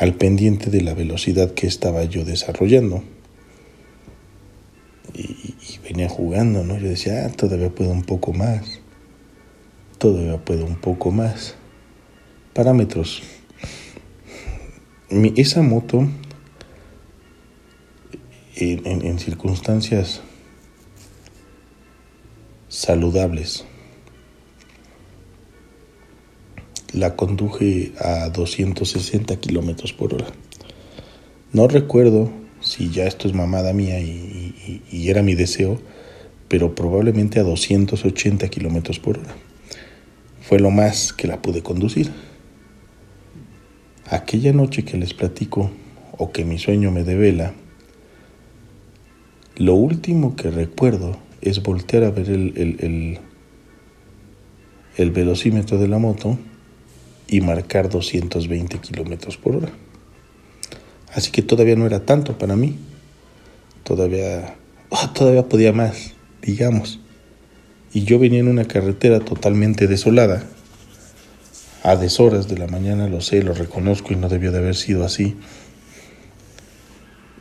al 0.00 0.14
pendiente 0.14 0.70
de 0.70 0.80
la 0.80 0.94
velocidad 0.94 1.52
que 1.52 1.66
estaba 1.66 2.04
yo 2.04 2.24
desarrollando. 2.24 3.04
Y, 5.14 5.54
venía 5.84 6.08
jugando, 6.08 6.64
¿no? 6.64 6.78
Yo 6.78 6.88
decía, 6.88 7.26
ah, 7.26 7.30
todavía 7.30 7.68
puedo 7.68 7.90
un 7.90 8.04
poco 8.04 8.32
más. 8.32 8.80
Todavía 9.98 10.38
puedo 10.38 10.64
un 10.64 10.76
poco 10.76 11.10
más. 11.10 11.54
Parámetros. 12.54 13.22
Esa 15.36 15.62
moto, 15.62 16.08
en 18.56 19.18
circunstancias 19.18 20.22
saludables. 22.68 23.64
la 26.92 27.16
conduje 27.16 27.92
a 27.98 28.28
260 28.28 29.36
kilómetros 29.36 29.92
por 29.92 30.14
hora. 30.14 30.26
No 31.52 31.68
recuerdo 31.68 32.30
si 32.60 32.90
ya 32.90 33.06
esto 33.06 33.28
es 33.28 33.34
mamada 33.34 33.72
mía 33.72 34.00
y, 34.00 34.82
y 34.90 35.08
era 35.08 35.22
mi 35.22 35.34
deseo, 35.34 35.80
pero 36.48 36.74
probablemente 36.74 37.40
a 37.40 37.44
280 37.44 38.48
kilómetros 38.48 38.98
por 38.98 39.18
hora. 39.18 39.34
Fue 40.42 40.58
lo 40.58 40.70
más 40.70 41.12
que 41.12 41.26
la 41.26 41.40
pude 41.40 41.62
conducir. 41.62 42.10
Aquella 44.12 44.52
noche 44.52 44.84
que 44.84 44.98
les 44.98 45.14
platico, 45.14 45.70
o 46.18 46.32
que 46.32 46.44
mi 46.44 46.58
sueño 46.58 46.90
me 46.90 47.02
devela, 47.02 47.54
lo 49.56 49.72
último 49.74 50.36
que 50.36 50.50
recuerdo 50.50 51.16
es 51.40 51.62
voltear 51.62 52.04
a 52.04 52.10
ver 52.10 52.28
el, 52.28 52.52
el, 52.58 53.20
el, 54.98 55.10
velocímetro 55.12 55.78
de 55.78 55.88
la 55.88 55.96
moto 55.96 56.38
y 57.26 57.40
marcar 57.40 57.88
220 57.88 58.80
kilómetros 58.80 59.38
por 59.38 59.56
hora. 59.56 59.70
Así 61.14 61.30
que 61.30 61.40
todavía 61.40 61.76
no 61.76 61.86
era 61.86 62.04
tanto 62.04 62.36
para 62.36 62.54
mí. 62.54 62.76
Todavía, 63.82 64.56
oh, 64.90 65.08
todavía 65.14 65.48
podía 65.48 65.72
más, 65.72 66.12
digamos. 66.42 67.00
Y 67.94 68.04
yo 68.04 68.18
venía 68.18 68.40
en 68.40 68.48
una 68.48 68.66
carretera 68.66 69.20
totalmente 69.20 69.86
desolada, 69.86 70.44
a 71.82 71.96
deshoras 71.96 72.48
de 72.48 72.58
la 72.58 72.68
mañana, 72.68 73.08
lo 73.08 73.20
sé, 73.20 73.42
lo 73.42 73.54
reconozco 73.54 74.12
y 74.12 74.16
no 74.16 74.28
debió 74.28 74.52
de 74.52 74.58
haber 74.58 74.76
sido 74.76 75.04
así. 75.04 75.36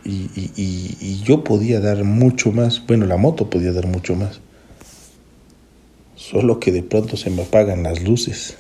Y, 0.03 0.29
y, 0.36 1.21
yo 1.24 1.43
podía 1.43 1.79
dar 1.79 2.03
mucho 2.03 2.51
más, 2.51 2.86
bueno, 2.88 3.05
la 3.05 3.17
moto 3.17 3.51
podía 3.51 3.71
dar 3.71 3.86
mucho 3.86 4.15
más. 4.15 4.41
Solo 6.15 6.60
que 6.60 6.71
de 6.71 6.81
pronto 6.81 7.17
se 7.17 7.29
me 7.29 7.43
apagan 7.43 7.83
las 7.83 8.01
luces. 8.01 8.57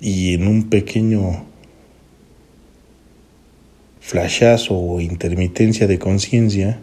Y 0.00 0.34
en 0.34 0.46
un 0.46 0.70
pequeño 0.70 1.44
flashazo 4.00 4.78
o 4.78 5.00
intermitencia 5.00 5.88
de 5.88 5.98
conciencia, 5.98 6.78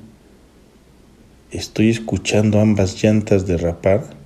estoy 1.51 1.89
escuchando 1.89 2.59
ambas 2.59 3.01
llantas 3.01 3.47
derrapar 3.47 4.16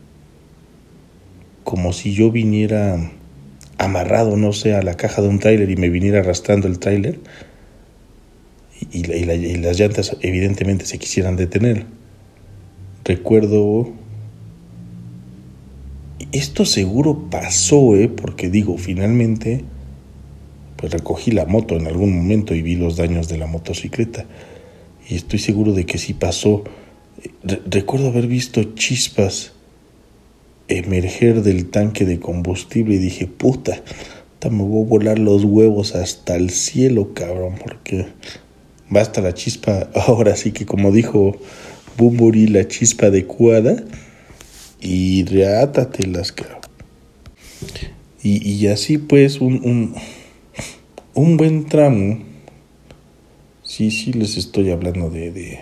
como 1.71 1.93
si 1.93 2.13
yo 2.13 2.31
viniera 2.31 2.99
amarrado, 3.77 4.35
no 4.35 4.51
sé, 4.51 4.75
a 4.75 4.81
la 4.81 4.95
caja 4.95 5.21
de 5.21 5.29
un 5.29 5.39
tráiler 5.39 5.69
y 5.69 5.77
me 5.77 5.87
viniera 5.87 6.19
arrastrando 6.19 6.67
el 6.67 6.79
tráiler 6.79 7.17
y, 8.91 9.03
las 9.05 9.79
llantas 9.79 10.17
evidentemente 10.19 10.85
se 10.85 10.99
quisieran 10.99 11.37
detener. 11.37 11.85
Recuerdo... 13.05 13.93
Esto 16.33 16.65
seguro 16.65 17.29
pasó, 17.29 17.95
¿eh? 17.95 18.09
Porque 18.09 18.49
digo, 18.49 18.77
finalmente, 18.77 19.63
pues 20.75 20.91
recogí 20.91 21.31
la 21.31 21.45
moto 21.45 21.77
en 21.77 21.87
algún 21.87 22.13
momento 22.13 22.53
y 22.53 22.61
vi 22.61 22.75
los 22.75 22.97
daños 22.97 23.29
de 23.29 23.37
la 23.37 23.47
motocicleta. 23.47 24.25
Y 25.07 25.15
estoy 25.15 25.39
seguro 25.39 25.71
de 25.71 25.85
que 25.85 25.97
sí 25.97 26.13
pasó. 26.13 26.65
recuerdo 27.43 28.09
haber 28.09 28.27
visto 28.27 28.61
chispas 28.75 29.53
emerger 30.77 31.43
del 31.43 31.69
tanque 31.69 32.05
de 32.05 32.19
combustible 32.19 32.95
y 32.95 32.99
dije, 32.99 33.27
puta, 33.27 33.81
me 34.49 34.63
voy 34.63 34.83
a 34.83 34.89
volar 34.89 35.19
los 35.19 35.43
huevos 35.43 35.95
hasta 35.95 36.35
el 36.35 36.49
cielo, 36.49 37.13
cabrón, 37.13 37.55
porque 37.61 38.07
basta 38.89 39.21
la 39.21 39.33
chispa, 39.33 39.89
ahora 39.95 40.35
sí 40.35 40.51
que 40.51 40.65
como 40.65 40.91
dijo 40.91 41.37
Bumburi, 41.97 42.47
la 42.47 42.67
chispa 42.67 43.07
adecuada, 43.07 43.83
y 44.79 45.25
reátatelas, 45.25 46.31
cabrón. 46.31 46.61
Y, 48.23 48.47
y 48.51 48.67
así 48.67 48.97
pues, 48.97 49.39
un, 49.39 49.61
un, 49.63 49.95
un 51.13 51.37
buen 51.37 51.65
tramo, 51.65 52.19
sí, 53.63 53.91
sí 53.91 54.13
les 54.13 54.37
estoy 54.37 54.71
hablando 54.71 55.09
de, 55.09 55.31
de 55.31 55.59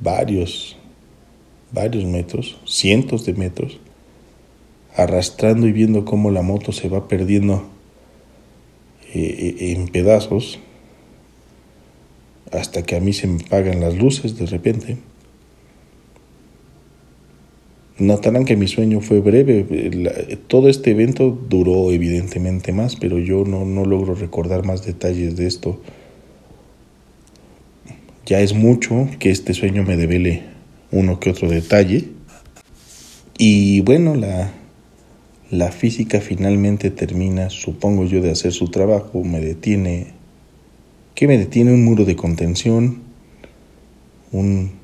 varios 0.00 0.76
varios 1.72 2.04
metros, 2.04 2.58
cientos 2.66 3.24
de 3.24 3.34
metros, 3.34 3.78
arrastrando 4.94 5.66
y 5.66 5.72
viendo 5.72 6.04
cómo 6.04 6.30
la 6.30 6.42
moto 6.42 6.72
se 6.72 6.88
va 6.88 7.08
perdiendo 7.08 7.64
eh, 9.14 9.56
eh, 9.58 9.72
en 9.72 9.88
pedazos 9.88 10.58
hasta 12.52 12.82
que 12.82 12.96
a 12.96 13.00
mí 13.00 13.14
se 13.14 13.26
me 13.26 13.40
apagan 13.42 13.80
las 13.80 13.96
luces 13.96 14.36
de 14.36 14.46
repente. 14.46 14.98
Notarán 17.98 18.44
que 18.44 18.56
mi 18.56 18.68
sueño 18.68 19.00
fue 19.00 19.20
breve. 19.20 19.64
todo 20.48 20.68
este 20.68 20.90
evento 20.90 21.30
duró 21.30 21.90
evidentemente 21.92 22.72
más, 22.72 22.96
pero 22.96 23.18
yo 23.18 23.44
no, 23.44 23.64
no 23.64 23.84
logro 23.84 24.14
recordar 24.14 24.66
más 24.66 24.84
detalles 24.84 25.36
de 25.36 25.46
esto. 25.46 25.80
Ya 28.26 28.40
es 28.40 28.54
mucho 28.54 29.08
que 29.18 29.30
este 29.30 29.54
sueño 29.54 29.82
me 29.84 29.96
devele 29.96 30.51
uno 30.92 31.18
que 31.18 31.30
otro 31.30 31.48
detalle. 31.48 32.08
Y 33.38 33.80
bueno, 33.80 34.14
la, 34.14 34.52
la 35.50 35.72
física 35.72 36.20
finalmente 36.20 36.90
termina, 36.90 37.50
supongo 37.50 38.04
yo, 38.04 38.20
de 38.20 38.30
hacer 38.30 38.52
su 38.52 38.68
trabajo, 38.68 39.24
me 39.24 39.40
detiene, 39.40 40.12
¿qué 41.14 41.26
me 41.26 41.38
detiene? 41.38 41.72
Un 41.72 41.84
muro 41.84 42.04
de 42.04 42.14
contención, 42.14 43.02
un... 44.30 44.80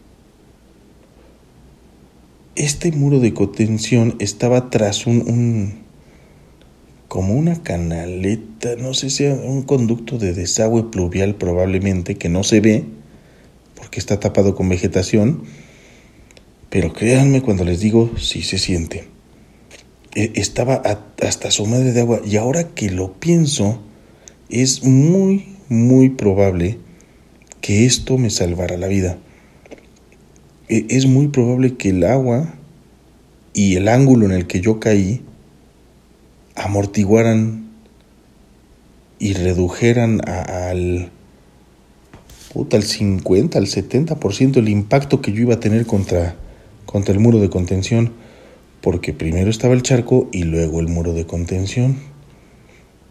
Este 2.57 2.91
muro 2.91 3.21
de 3.21 3.33
contención 3.35 4.17
estaba 4.19 4.69
tras 4.69 5.07
un, 5.07 5.23
un 5.29 5.75
como 7.07 7.35
una 7.35 7.63
canaleta, 7.63 8.77
no 8.77 8.95
sé 8.95 9.11
si 9.11 9.25
un 9.25 9.63
conducto 9.63 10.19
de 10.19 10.35
desagüe 10.35 10.91
pluvial 10.91 11.37
probablemente 11.37 12.17
que 12.17 12.29
no 12.29 12.43
se 12.43 12.61
ve 12.61 12.85
porque 13.77 14.01
está 14.01 14.21
tapado 14.21 14.55
con 14.55 14.69
vegetación 14.69 15.45
pero 16.71 16.93
créanme 16.93 17.43
cuando 17.43 17.65
les 17.65 17.81
digo, 17.81 18.11
sí 18.19 18.43
se 18.43 18.59
siente. 18.59 19.09
E, 20.15 20.33
estaba 20.35 20.83
hasta 21.23 21.51
su 21.51 21.67
madre 21.67 21.93
de 21.93 22.01
agua 22.01 22.21
y 22.25 22.37
ahora 22.37 22.69
que 22.75 22.91
lo 22.91 23.15
pienso, 23.15 23.81
es 24.51 24.85
muy, 24.85 25.57
muy 25.69 26.11
probable 26.11 26.79
que 27.61 27.87
esto 27.87 28.19
me 28.19 28.31
salvara 28.31 28.77
la 28.77 28.89
vida. 28.89 29.19
E, 30.69 30.87
es 30.91 31.07
muy 31.07 31.29
probable 31.29 31.77
que 31.77 31.91
el 31.91 32.05
agua 32.05 32.55
y 33.55 33.77
el 33.77 33.89
ángulo 33.89 34.27
en 34.27 34.33
el 34.33 34.47
que 34.47 34.61
yo 34.61 34.81
caí 34.81 35.23
amortiguaran 36.55 37.71
y 39.19 39.33
redujeran 39.33 40.21
al 40.29 41.11
puta, 42.53 42.77
al 42.77 42.83
50, 42.83 43.59
al 43.59 43.67
70% 43.67 44.57
el 44.57 44.69
impacto 44.69 45.21
que 45.21 45.33
yo 45.33 45.43
iba 45.43 45.55
a 45.55 45.61
tener 45.61 45.87
contra 45.87 46.37
contra 46.89 47.13
el 47.13 47.21
muro 47.21 47.39
de 47.39 47.51
contención, 47.51 48.15
porque 48.81 49.13
primero 49.13 49.51
estaba 49.51 49.75
el 49.75 49.83
charco 49.83 50.27
y 50.33 50.45
luego 50.45 50.81
el 50.81 50.89
muro 50.89 51.13
de 51.13 51.27
contención. 51.27 51.99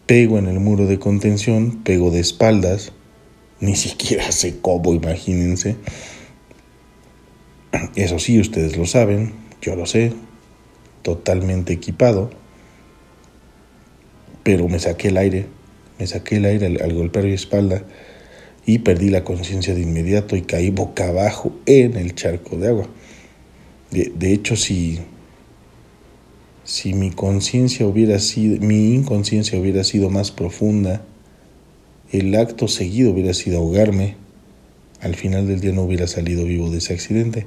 Pego 0.07 0.39
en 0.39 0.47
el 0.47 0.59
muro 0.59 0.87
de 0.87 0.97
contención, 0.97 1.83
pego 1.83 2.09
de 2.09 2.19
espaldas, 2.19 2.91
ni 3.59 3.75
siquiera 3.75 4.31
sé 4.31 4.57
cómo, 4.61 4.95
imagínense. 4.95 5.75
Eso 7.95 8.17
sí, 8.17 8.39
ustedes 8.39 8.75
lo 8.77 8.87
saben, 8.87 9.33
yo 9.61 9.75
lo 9.75 9.85
sé, 9.85 10.11
totalmente 11.03 11.71
equipado, 11.71 12.31
pero 14.41 14.67
me 14.67 14.79
saqué 14.79 15.09
el 15.09 15.17
aire, 15.17 15.45
me 15.99 16.07
saqué 16.07 16.37
el 16.37 16.45
aire 16.45 16.65
al, 16.65 16.81
al 16.81 16.95
golpear 16.95 17.25
mi 17.25 17.33
espalda 17.33 17.83
y 18.65 18.79
perdí 18.79 19.09
la 19.11 19.23
conciencia 19.23 19.75
de 19.75 19.81
inmediato 19.81 20.35
y 20.35 20.41
caí 20.41 20.71
boca 20.71 21.09
abajo 21.09 21.55
en 21.67 21.95
el 21.95 22.15
charco 22.15 22.57
de 22.57 22.69
agua. 22.69 22.87
De, 23.91 24.34
hecho, 24.34 24.56
si, 24.58 25.00
si 26.63 26.93
mi 26.93 27.12
conciencia 27.12 27.88
hubiera 27.88 28.19
sido, 28.19 28.60
mi 28.60 28.93
inconsciencia 28.93 29.60
hubiera 29.60 29.84
sido 29.84 30.10
más 30.10 30.32
profunda, 30.32 31.04
el 32.12 32.36
acto 32.36 32.67
seguido 32.67 33.12
hubiera 33.12 33.34
sido 33.34 33.60
ahogarme, 33.60 34.15
al 35.02 35.15
final 35.15 35.47
del 35.47 35.62
día 35.62 35.71
no 35.71 35.84
hubiera 35.84 36.08
salido 36.08 36.45
vivo 36.45 36.69
de 36.69 36.80
ese 36.80 36.93
accidente. 36.93 37.45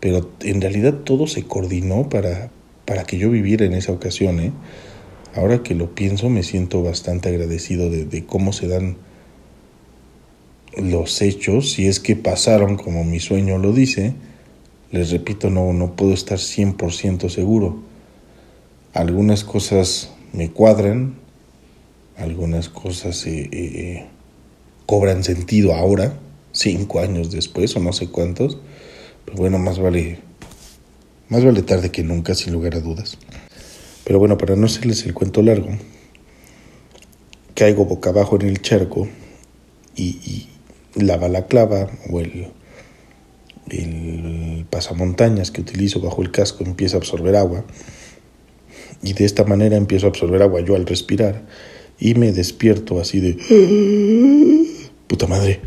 Pero 0.00 0.30
en 0.40 0.60
realidad 0.60 0.94
todo 1.04 1.26
se 1.26 1.44
coordinó 1.44 2.08
para, 2.08 2.50
para 2.84 3.04
que 3.04 3.18
yo 3.18 3.30
viviera 3.30 3.64
en 3.64 3.74
esa 3.74 3.92
ocasión. 3.92 4.40
¿eh? 4.40 4.52
Ahora 5.34 5.62
que 5.62 5.74
lo 5.74 5.94
pienso 5.94 6.28
me 6.30 6.42
siento 6.42 6.82
bastante 6.82 7.28
agradecido 7.28 7.90
de, 7.90 8.04
de 8.04 8.24
cómo 8.24 8.52
se 8.52 8.66
dan 8.66 8.96
los 10.76 11.20
hechos, 11.20 11.72
si 11.72 11.86
es 11.86 12.00
que 12.00 12.16
pasaron 12.16 12.76
como 12.76 13.04
mi 13.04 13.20
sueño 13.20 13.58
lo 13.58 13.72
dice, 13.72 14.14
les 14.92 15.10
repito, 15.10 15.50
no, 15.50 15.72
no 15.72 15.94
puedo 15.94 16.12
estar 16.12 16.38
100% 16.38 17.28
seguro. 17.28 17.80
Algunas 18.92 19.44
cosas 19.44 20.10
me 20.32 20.50
cuadran, 20.50 21.14
algunas 22.16 22.68
cosas 22.68 23.24
eh, 23.26 23.48
eh, 23.50 23.50
eh, 23.52 24.06
cobran 24.86 25.22
sentido 25.22 25.74
ahora, 25.74 26.18
cinco 26.52 26.98
años 27.00 27.30
después 27.30 27.76
o 27.76 27.80
no 27.80 27.92
sé 27.92 28.08
cuántos. 28.08 28.58
Pero 29.24 29.36
bueno, 29.36 29.58
más 29.58 29.78
vale, 29.78 30.18
más 31.28 31.44
vale 31.44 31.62
tarde 31.62 31.90
que 31.90 32.02
nunca, 32.02 32.34
sin 32.34 32.52
lugar 32.52 32.74
a 32.74 32.80
dudas. 32.80 33.16
Pero 34.04 34.18
bueno, 34.18 34.38
para 34.38 34.56
no 34.56 34.66
hacerles 34.66 35.06
el 35.06 35.14
cuento 35.14 35.40
largo, 35.40 35.68
caigo 37.54 37.84
boca 37.84 38.10
abajo 38.10 38.36
en 38.40 38.48
el 38.48 38.60
charco 38.60 39.06
y, 39.94 40.08
y 40.24 40.48
la 40.96 41.16
balaclava 41.16 41.88
o 42.10 42.18
el, 42.18 42.48
el 43.70 44.66
pasamontañas 44.70 45.50
que 45.50 45.60
utilizo 45.60 46.00
bajo 46.00 46.22
el 46.22 46.30
casco 46.30 46.64
empieza 46.64 46.96
a 46.96 46.98
absorber 46.98 47.36
agua 47.36 47.64
y 49.02 49.12
de 49.14 49.24
esta 49.24 49.44
manera 49.44 49.76
empiezo 49.76 50.06
a 50.06 50.10
absorber 50.10 50.42
agua 50.42 50.60
yo 50.60 50.76
al 50.76 50.86
respirar 50.86 51.42
y 51.98 52.14
me 52.14 52.32
despierto 52.32 53.00
así 53.00 53.20
de 53.20 53.36
puta 55.06 55.26
madre. 55.26 55.60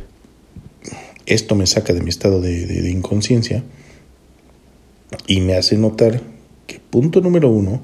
Esto 1.26 1.56
me 1.56 1.66
saca 1.68 1.94
de 1.94 2.02
mi 2.02 2.10
estado 2.10 2.42
de, 2.42 2.90
inconsciencia 2.90 3.64
y 5.26 5.40
me 5.40 5.56
hace 5.56 5.78
notar 5.78 6.22
que 6.68 6.80
punto 6.80 7.22
número 7.22 7.50
uno, 7.50 7.82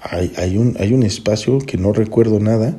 hay, 0.00 0.32
hay, 0.36 0.56
un, 0.56 0.76
hay 0.78 0.92
un 0.92 1.02
espacio 1.02 1.58
que 1.58 1.78
no 1.78 1.92
recuerdo 1.92 2.38
nada, 2.38 2.76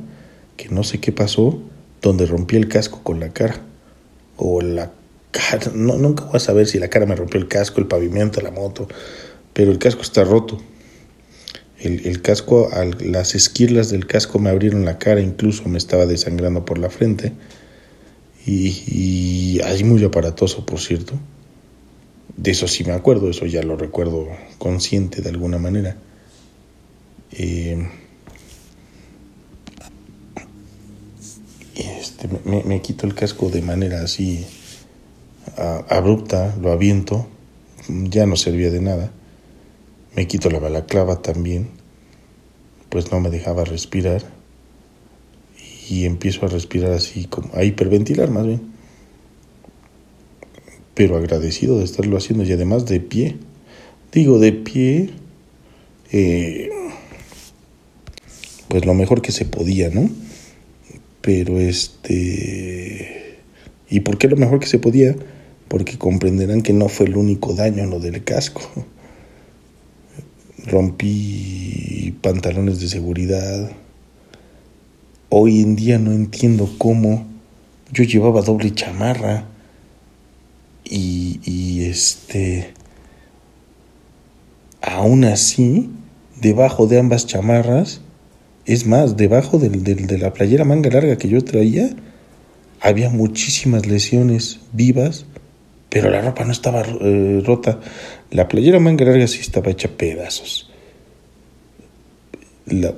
que 0.56 0.68
no 0.70 0.82
sé 0.82 0.98
qué 0.98 1.12
pasó, 1.12 1.60
donde 2.00 2.24
rompí 2.24 2.56
el 2.56 2.68
casco 2.68 3.02
con 3.02 3.20
la 3.20 3.30
cara. 3.30 3.62
O 4.38 4.60
la 4.60 4.92
no, 5.74 5.96
nunca 5.96 6.24
voy 6.24 6.36
a 6.36 6.40
saber 6.40 6.66
si 6.66 6.78
la 6.78 6.88
cara 6.88 7.06
me 7.06 7.16
rompió 7.16 7.40
el 7.40 7.48
casco, 7.48 7.80
el 7.80 7.86
pavimento, 7.86 8.40
la 8.40 8.50
moto, 8.50 8.88
pero 9.52 9.70
el 9.70 9.78
casco 9.78 10.02
está 10.02 10.24
roto. 10.24 10.60
El, 11.78 12.06
el 12.06 12.22
casco, 12.22 12.70
al, 12.72 12.96
las 13.00 13.34
esquirlas 13.34 13.90
del 13.90 14.06
casco 14.06 14.38
me 14.38 14.50
abrieron 14.50 14.84
la 14.84 14.98
cara, 14.98 15.20
incluso 15.20 15.68
me 15.68 15.78
estaba 15.78 16.06
desangrando 16.06 16.64
por 16.64 16.78
la 16.78 16.90
frente. 16.90 17.32
Y, 18.46 18.68
y 18.86 19.60
ahí 19.62 19.84
muy 19.84 20.02
aparatoso, 20.04 20.64
por 20.64 20.80
cierto. 20.80 21.14
De 22.36 22.50
eso 22.50 22.68
sí 22.68 22.84
me 22.84 22.92
acuerdo, 22.92 23.30
eso 23.30 23.46
ya 23.46 23.62
lo 23.62 23.76
recuerdo 23.76 24.28
consciente 24.58 25.20
de 25.20 25.30
alguna 25.30 25.58
manera. 25.58 25.96
Eh, 27.32 27.88
este, 31.74 32.28
me, 32.44 32.62
me, 32.64 32.80
quito 32.80 33.06
el 33.06 33.14
casco 33.14 33.50
de 33.50 33.60
manera 33.60 34.02
así 34.02 34.46
abrupta, 35.88 36.54
lo 36.60 36.72
aviento, 36.72 37.26
ya 37.88 38.26
no 38.26 38.36
servía 38.36 38.70
de 38.70 38.80
nada. 38.80 39.12
Me 40.14 40.26
quito 40.26 40.50
la 40.50 40.58
balaclava 40.58 41.22
también, 41.22 41.68
pues 42.88 43.12
no 43.12 43.20
me 43.20 43.30
dejaba 43.30 43.64
respirar. 43.64 44.22
Y 45.88 46.04
empiezo 46.04 46.46
a 46.46 46.48
respirar 46.48 46.92
así, 46.92 47.26
como 47.26 47.54
a 47.54 47.62
hiperventilar 47.62 48.30
más 48.30 48.46
bien 48.46 48.76
pero 50.96 51.18
agradecido 51.18 51.78
de 51.78 51.84
estarlo 51.84 52.16
haciendo 52.16 52.42
y 52.42 52.52
además 52.52 52.86
de 52.86 53.00
pie. 53.00 53.36
Digo, 54.12 54.38
de 54.38 54.52
pie, 54.52 55.10
eh, 56.10 56.70
pues 58.68 58.86
lo 58.86 58.94
mejor 58.94 59.20
que 59.20 59.30
se 59.30 59.44
podía, 59.44 59.90
¿no? 59.90 60.08
Pero 61.20 61.60
este... 61.60 63.40
¿Y 63.90 64.00
por 64.00 64.16
qué 64.16 64.26
lo 64.28 64.36
mejor 64.36 64.58
que 64.58 64.68
se 64.68 64.78
podía? 64.78 65.14
Porque 65.68 65.98
comprenderán 65.98 66.62
que 66.62 66.72
no 66.72 66.88
fue 66.88 67.06
el 67.06 67.16
único 67.16 67.54
daño 67.54 67.86
lo 67.86 67.98
del 68.00 68.22
casco. 68.24 68.62
Rompí 70.66 72.16
pantalones 72.22 72.80
de 72.80 72.88
seguridad. 72.88 73.70
Hoy 75.28 75.60
en 75.60 75.76
día 75.76 75.98
no 75.98 76.12
entiendo 76.12 76.72
cómo 76.78 77.26
yo 77.92 78.04
llevaba 78.04 78.42
doble 78.42 78.72
chamarra 78.74 79.46
y, 80.88 81.84
este, 81.84 82.72
aún 84.80 85.24
así, 85.24 85.90
debajo 86.40 86.86
de 86.86 86.98
ambas 86.98 87.26
chamarras, 87.26 88.00
es 88.66 88.86
más, 88.86 89.16
debajo 89.16 89.58
del, 89.58 89.82
de 89.82 90.18
la 90.18 90.32
playera 90.32 90.64
manga 90.64 90.90
larga 90.90 91.18
que 91.18 91.28
yo 91.28 91.42
traía, 91.44 91.90
había 92.80 93.10
muchísimas 93.10 93.86
lesiones 93.86 94.60
vivas, 94.72 95.26
pero 95.96 96.10
la 96.10 96.20
ropa 96.20 96.44
no 96.44 96.52
estaba 96.52 96.82
eh, 96.82 97.42
rota. 97.42 97.80
La 98.30 98.48
playera 98.48 98.78
manga 98.78 99.06
larga 99.06 99.26
sí 99.26 99.40
estaba 99.40 99.70
hecha 99.70 99.88
pedazos. 99.88 100.70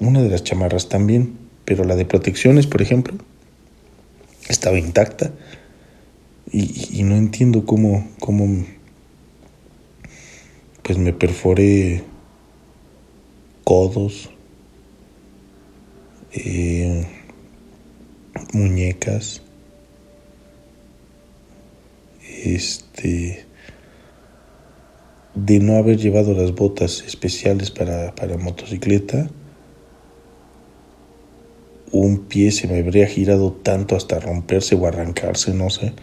Una 0.00 0.20
de 0.20 0.28
las 0.28 0.42
chamarras 0.42 0.88
también, 0.88 1.38
pero 1.64 1.84
la 1.84 1.94
de 1.94 2.04
protecciones, 2.04 2.66
por 2.66 2.82
ejemplo, 2.82 3.14
estaba 4.48 4.80
intacta. 4.80 5.30
Y, 6.50 6.98
y, 6.98 7.04
no 7.04 7.14
entiendo 7.14 7.64
cómo, 7.64 8.08
cómo 8.18 8.66
pues 10.82 10.98
me 10.98 11.12
perforé 11.12 12.02
codos, 13.62 14.28
eh, 16.32 17.06
muñecas, 18.52 19.42
este, 22.44 23.46
de 25.34 25.58
no 25.60 25.76
haber 25.76 25.96
llevado 25.98 26.34
las 26.34 26.54
botas 26.54 27.02
especiales 27.06 27.70
para, 27.70 28.14
para 28.14 28.36
motocicleta, 28.36 29.30
un 31.90 32.26
pie 32.26 32.50
se 32.52 32.68
me 32.68 32.78
habría 32.78 33.06
girado 33.06 33.52
tanto 33.52 33.96
hasta 33.96 34.20
romperse 34.20 34.74
o 34.74 34.86
arrancarse, 34.86 35.54
no 35.54 35.70
sé. 35.70 35.94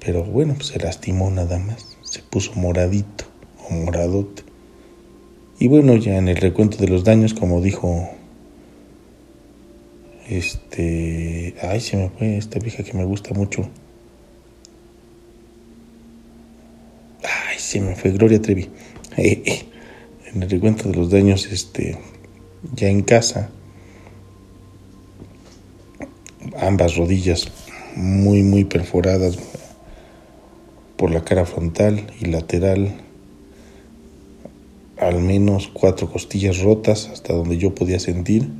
Pero 0.00 0.24
bueno, 0.24 0.54
pues 0.54 0.68
se 0.68 0.78
lastimó 0.78 1.30
nada 1.30 1.58
más. 1.58 1.98
Se 2.02 2.22
puso 2.22 2.54
moradito 2.54 3.24
o 3.68 3.74
moradote. 3.74 4.42
Y 5.58 5.68
bueno, 5.68 5.96
ya 5.96 6.16
en 6.16 6.28
el 6.28 6.36
recuento 6.36 6.78
de 6.78 6.88
los 6.88 7.04
daños, 7.04 7.34
como 7.34 7.60
dijo 7.60 8.08
este, 10.28 11.54
ay, 11.62 11.80
se 11.80 11.96
me 11.96 12.10
fue 12.10 12.36
esta 12.36 12.58
vieja 12.58 12.82
que 12.82 12.92
me 12.92 13.04
gusta 13.04 13.32
mucho. 13.34 13.68
Ay, 17.22 17.57
se 17.68 17.82
me 17.82 17.94
fue 17.94 18.12
Gloria 18.12 18.40
Trevi. 18.40 18.70
En 20.34 20.42
el 20.42 20.50
recuento 20.50 20.90
de 20.90 20.94
los 20.94 21.10
daños, 21.10 21.46
este, 21.46 21.98
ya 22.74 22.88
en 22.88 23.00
casa, 23.00 23.48
ambas 26.60 26.96
rodillas 26.96 27.48
muy, 27.96 28.42
muy 28.42 28.64
perforadas, 28.64 29.38
por 30.96 31.10
la 31.10 31.24
cara 31.24 31.46
frontal 31.46 32.12
y 32.20 32.26
lateral, 32.26 32.94
al 34.98 35.18
menos 35.22 35.68
cuatro 35.72 36.12
costillas 36.12 36.58
rotas 36.58 37.08
hasta 37.10 37.32
donde 37.32 37.56
yo 37.56 37.74
podía 37.74 37.98
sentir, 37.98 38.50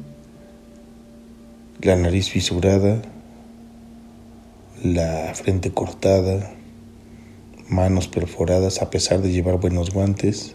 la 1.82 1.96
nariz 1.96 2.30
fisurada, 2.30 3.02
la 4.82 5.34
frente 5.34 5.70
cortada, 5.70 6.57
manos 7.68 8.08
perforadas 8.08 8.82
a 8.82 8.90
pesar 8.90 9.22
de 9.22 9.32
llevar 9.32 9.58
buenos 9.58 9.90
guantes, 9.90 10.54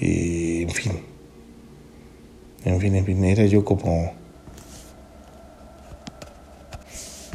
y, 0.00 0.62
en 0.62 0.70
fin, 0.70 0.92
en 2.64 2.80
fin, 2.80 2.96
en 2.96 3.04
fin, 3.04 3.24
era 3.24 3.46
yo 3.46 3.64
como 3.64 4.12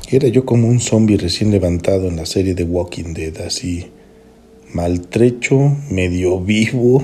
Era 0.09 0.29
yo 0.29 0.45
como 0.45 0.69
un 0.69 0.79
zombie 0.79 1.17
recién 1.17 1.51
levantado 1.51 2.07
en 2.07 2.15
la 2.15 2.25
serie 2.25 2.53
de 2.53 2.63
Walking 2.63 3.13
Dead, 3.13 3.41
así 3.41 3.87
maltrecho, 4.73 5.75
medio 5.89 6.39
vivo, 6.39 7.03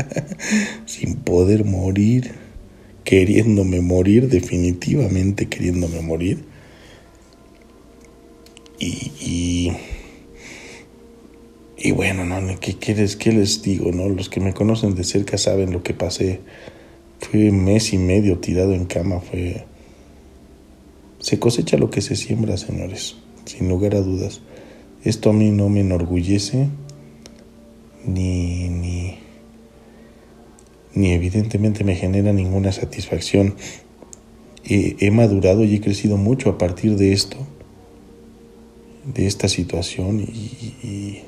sin 0.86 1.16
poder 1.16 1.66
morir, 1.66 2.32
queriéndome 3.04 3.82
morir, 3.82 4.30
definitivamente 4.30 5.50
queriéndome 5.50 6.00
morir. 6.00 6.44
Y, 8.78 9.12
y, 9.20 9.72
y 11.84 11.92
bueno, 11.92 12.24
¿no? 12.24 12.40
¿Qué, 12.58 12.94
les, 12.94 13.14
¿qué 13.14 13.30
les 13.30 13.60
digo? 13.62 13.92
no 13.92 14.08
Los 14.08 14.30
que 14.30 14.40
me 14.40 14.54
conocen 14.54 14.94
de 14.94 15.04
cerca 15.04 15.36
saben 15.36 15.70
lo 15.70 15.82
que 15.82 15.92
pasé. 15.92 16.40
Fue 17.20 17.50
mes 17.50 17.92
y 17.92 17.98
medio 17.98 18.38
tirado 18.38 18.72
en 18.72 18.86
cama, 18.86 19.20
fue 19.20 19.66
se 21.24 21.38
cosecha 21.38 21.76
lo 21.76 21.90
que 21.90 22.00
se 22.00 22.16
siembra, 22.16 22.56
señores, 22.56 23.16
sin 23.44 23.68
lugar 23.68 23.94
a 23.94 24.00
dudas. 24.00 24.40
Esto 25.04 25.28
a 25.28 25.32
mí 25.34 25.50
no 25.50 25.68
me 25.68 25.80
enorgullece, 25.80 26.68
ni, 28.06 28.70
ni, 28.70 29.18
ni 30.94 31.12
evidentemente 31.12 31.84
me 31.84 31.96
genera 31.96 32.32
ninguna 32.32 32.72
satisfacción. 32.72 33.56
He, 34.64 35.10
madurado 35.10 35.64
y 35.64 35.74
he 35.74 35.80
crecido 35.82 36.16
mucho 36.16 36.48
a 36.48 36.56
partir 36.56 36.96
de 36.96 37.12
esto, 37.12 37.36
de 39.04 39.26
esta 39.26 39.48
situación 39.48 40.20
y, 40.20 41.22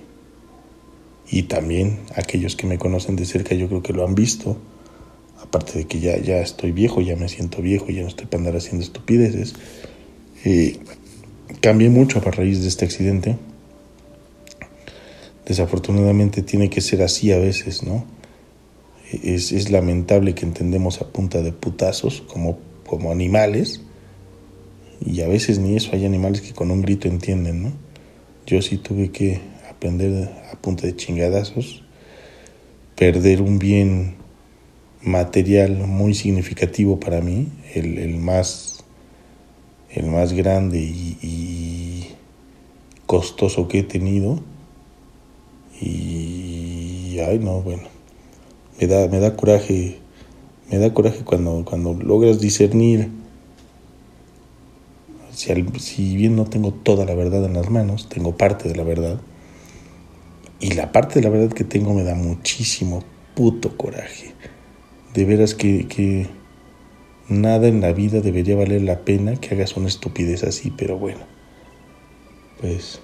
y 1.28 1.44
también 1.44 2.00
aquellos 2.14 2.56
que 2.56 2.66
me 2.66 2.78
conocen 2.78 3.16
de 3.16 3.24
cerca 3.24 3.54
yo 3.54 3.68
creo 3.68 3.82
que 3.82 3.92
lo 3.92 4.04
han 4.04 4.14
visto 4.14 4.56
aparte 5.42 5.78
de 5.78 5.84
que 5.86 6.00
ya, 6.00 6.18
ya 6.18 6.40
estoy 6.40 6.72
viejo, 6.72 7.00
ya 7.00 7.16
me 7.16 7.28
siento 7.28 7.62
viejo, 7.62 7.88
ya 7.88 8.02
no 8.02 8.08
estoy 8.08 8.26
para 8.26 8.38
andar 8.38 8.56
haciendo 8.56 8.84
estupideces, 8.84 9.54
eh, 10.44 10.78
cambié 11.60 11.90
mucho 11.90 12.18
a 12.18 12.30
raíz 12.30 12.62
de 12.62 12.68
este 12.68 12.84
accidente. 12.84 13.36
Desafortunadamente 15.44 16.42
tiene 16.42 16.70
que 16.70 16.80
ser 16.80 17.02
así 17.02 17.30
a 17.32 17.38
veces, 17.38 17.82
¿no? 17.84 18.04
Es, 19.22 19.52
es, 19.52 19.70
lamentable 19.70 20.34
que 20.34 20.44
entendemos 20.44 21.00
a 21.00 21.06
punta 21.06 21.40
de 21.40 21.52
putazos 21.52 22.22
como, 22.22 22.58
como 22.84 23.12
animales 23.12 23.80
y 25.04 25.20
a 25.20 25.28
veces 25.28 25.60
ni 25.60 25.76
eso, 25.76 25.90
hay 25.92 26.04
animales 26.04 26.40
que 26.40 26.52
con 26.52 26.72
un 26.72 26.82
grito 26.82 27.06
entienden, 27.06 27.62
¿no? 27.62 27.72
Yo 28.46 28.60
sí 28.62 28.78
tuve 28.78 29.12
que 29.12 29.40
aprender 29.76 30.28
a 30.52 30.56
punta 30.56 30.86
de 30.86 30.96
chingadazos, 30.96 31.82
perder 32.96 33.42
un 33.42 33.58
bien 33.58 34.14
material 35.02 35.76
muy 35.76 36.14
significativo 36.14 36.98
para 36.98 37.20
mí, 37.20 37.48
el, 37.74 37.98
el 37.98 38.16
más, 38.16 38.84
el 39.90 40.06
más 40.06 40.32
grande 40.32 40.80
y, 40.80 41.18
y, 41.22 42.08
costoso 43.06 43.68
que 43.68 43.80
he 43.80 43.82
tenido. 43.82 44.40
Y 45.80 47.18
ay 47.20 47.38
no, 47.38 47.60
bueno, 47.60 47.84
me 48.80 48.86
da, 48.86 49.08
me 49.08 49.20
da 49.20 49.36
coraje, 49.36 49.98
me 50.70 50.78
da 50.78 50.92
coraje 50.92 51.22
cuando, 51.24 51.64
cuando 51.64 51.92
logras 51.94 52.40
discernir 52.40 53.10
si, 55.36 56.16
bien 56.16 56.34
no 56.34 56.46
tengo 56.46 56.72
toda 56.72 57.04
la 57.04 57.14
verdad 57.14 57.44
en 57.44 57.54
las 57.54 57.70
manos, 57.70 58.08
tengo 58.08 58.36
parte 58.36 58.68
de 58.68 58.76
la 58.76 58.84
verdad. 58.84 59.20
Y 60.60 60.72
la 60.72 60.92
parte 60.92 61.16
de 61.16 61.22
la 61.22 61.30
verdad 61.30 61.54
que 61.54 61.64
tengo 61.64 61.92
me 61.92 62.02
da 62.02 62.14
muchísimo 62.14 63.04
puto 63.34 63.76
coraje. 63.76 64.32
De 65.12 65.24
veras 65.24 65.54
que, 65.54 66.28
nada 67.28 67.68
en 67.68 67.80
la 67.80 67.92
vida 67.92 68.20
debería 68.20 68.56
valer 68.56 68.82
la 68.82 69.04
pena 69.04 69.36
que 69.36 69.54
hagas 69.54 69.76
una 69.76 69.88
estupidez 69.88 70.44
así, 70.44 70.72
pero 70.76 70.98
bueno. 70.98 71.20
Pues 72.60 73.00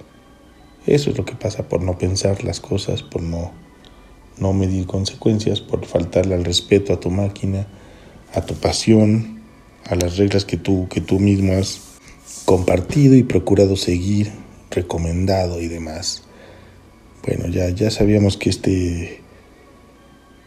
eso 0.87 1.11
es 1.11 1.17
lo 1.17 1.25
que 1.25 1.35
pasa 1.35 1.69
por 1.69 1.81
no 1.81 1.97
pensar 1.97 2.43
las 2.43 2.59
cosas, 2.59 3.03
por 3.03 3.21
no, 3.21 3.51
no 4.39 4.53
medir 4.53 4.87
consecuencias, 4.87 5.61
por 5.61 5.85
faltarle 5.85 6.33
al 6.33 6.45
respeto 6.45 6.93
a 6.93 6.99
tu 6.99 7.11
máquina, 7.11 7.67
a 8.33 8.41
tu 8.41 8.55
pasión, 8.55 9.41
a 9.85 9.95
las 9.95 10.17
reglas 10.17 10.45
que 10.45 10.57
tú, 10.57 10.87
que 10.89 11.01
tú 11.01 11.19
mismo 11.19 11.53
has 11.53 11.81
compartido 12.45 13.15
y 13.15 13.23
procurado 13.23 13.75
seguir, 13.75 14.31
recomendado 14.71 15.61
y 15.61 15.67
demás. 15.67 16.23
Bueno, 17.25 17.47
ya, 17.47 17.69
ya 17.69 17.89
sabíamos 17.89 18.35
que 18.35 18.49
este 18.49 19.21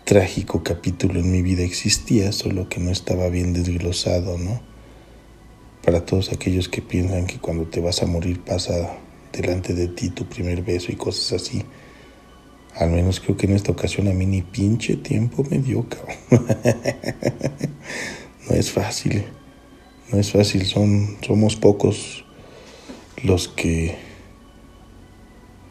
trágico 0.04 0.62
capítulo 0.62 1.20
en 1.20 1.32
mi 1.32 1.40
vida 1.40 1.62
existía, 1.62 2.32
solo 2.32 2.68
que 2.68 2.80
no 2.80 2.90
estaba 2.90 3.30
bien 3.30 3.54
desglosado, 3.54 4.36
¿no? 4.36 4.60
Para 5.82 6.04
todos 6.04 6.32
aquellos 6.32 6.68
que 6.68 6.82
piensan 6.82 7.26
que 7.26 7.38
cuando 7.38 7.64
te 7.64 7.80
vas 7.80 8.02
a 8.02 8.06
morir 8.06 8.40
pasa 8.40 8.98
delante 9.32 9.72
de 9.72 9.88
ti 9.88 10.10
tu 10.10 10.26
primer 10.26 10.60
beso 10.60 10.92
y 10.92 10.96
cosas 10.96 11.40
así. 11.40 11.64
Al 12.74 12.90
menos 12.90 13.20
creo 13.20 13.38
que 13.38 13.46
en 13.46 13.54
esta 13.54 13.72
ocasión 13.72 14.06
a 14.08 14.12
mí 14.12 14.26
ni 14.26 14.42
pinche 14.42 14.96
tiempo 14.96 15.44
me 15.50 15.60
dio, 15.60 15.86
cabrón. 15.88 16.18
no 18.50 18.54
es 18.54 18.70
fácil. 18.70 19.24
No 20.12 20.18
es 20.18 20.30
fácil, 20.30 20.66
son, 20.66 21.16
somos 21.22 21.56
pocos 21.56 22.26
los 23.22 23.48
que 23.48 24.05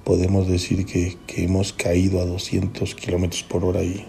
podemos 0.06 0.48
decir 0.48 0.86
que, 0.86 1.18
hemos 1.36 1.74
caído 1.74 2.22
a 2.22 2.26
200 2.26 2.96
kilómetros 2.96 3.44
por 3.44 3.66
hora 3.66 3.84
y, 3.84 4.06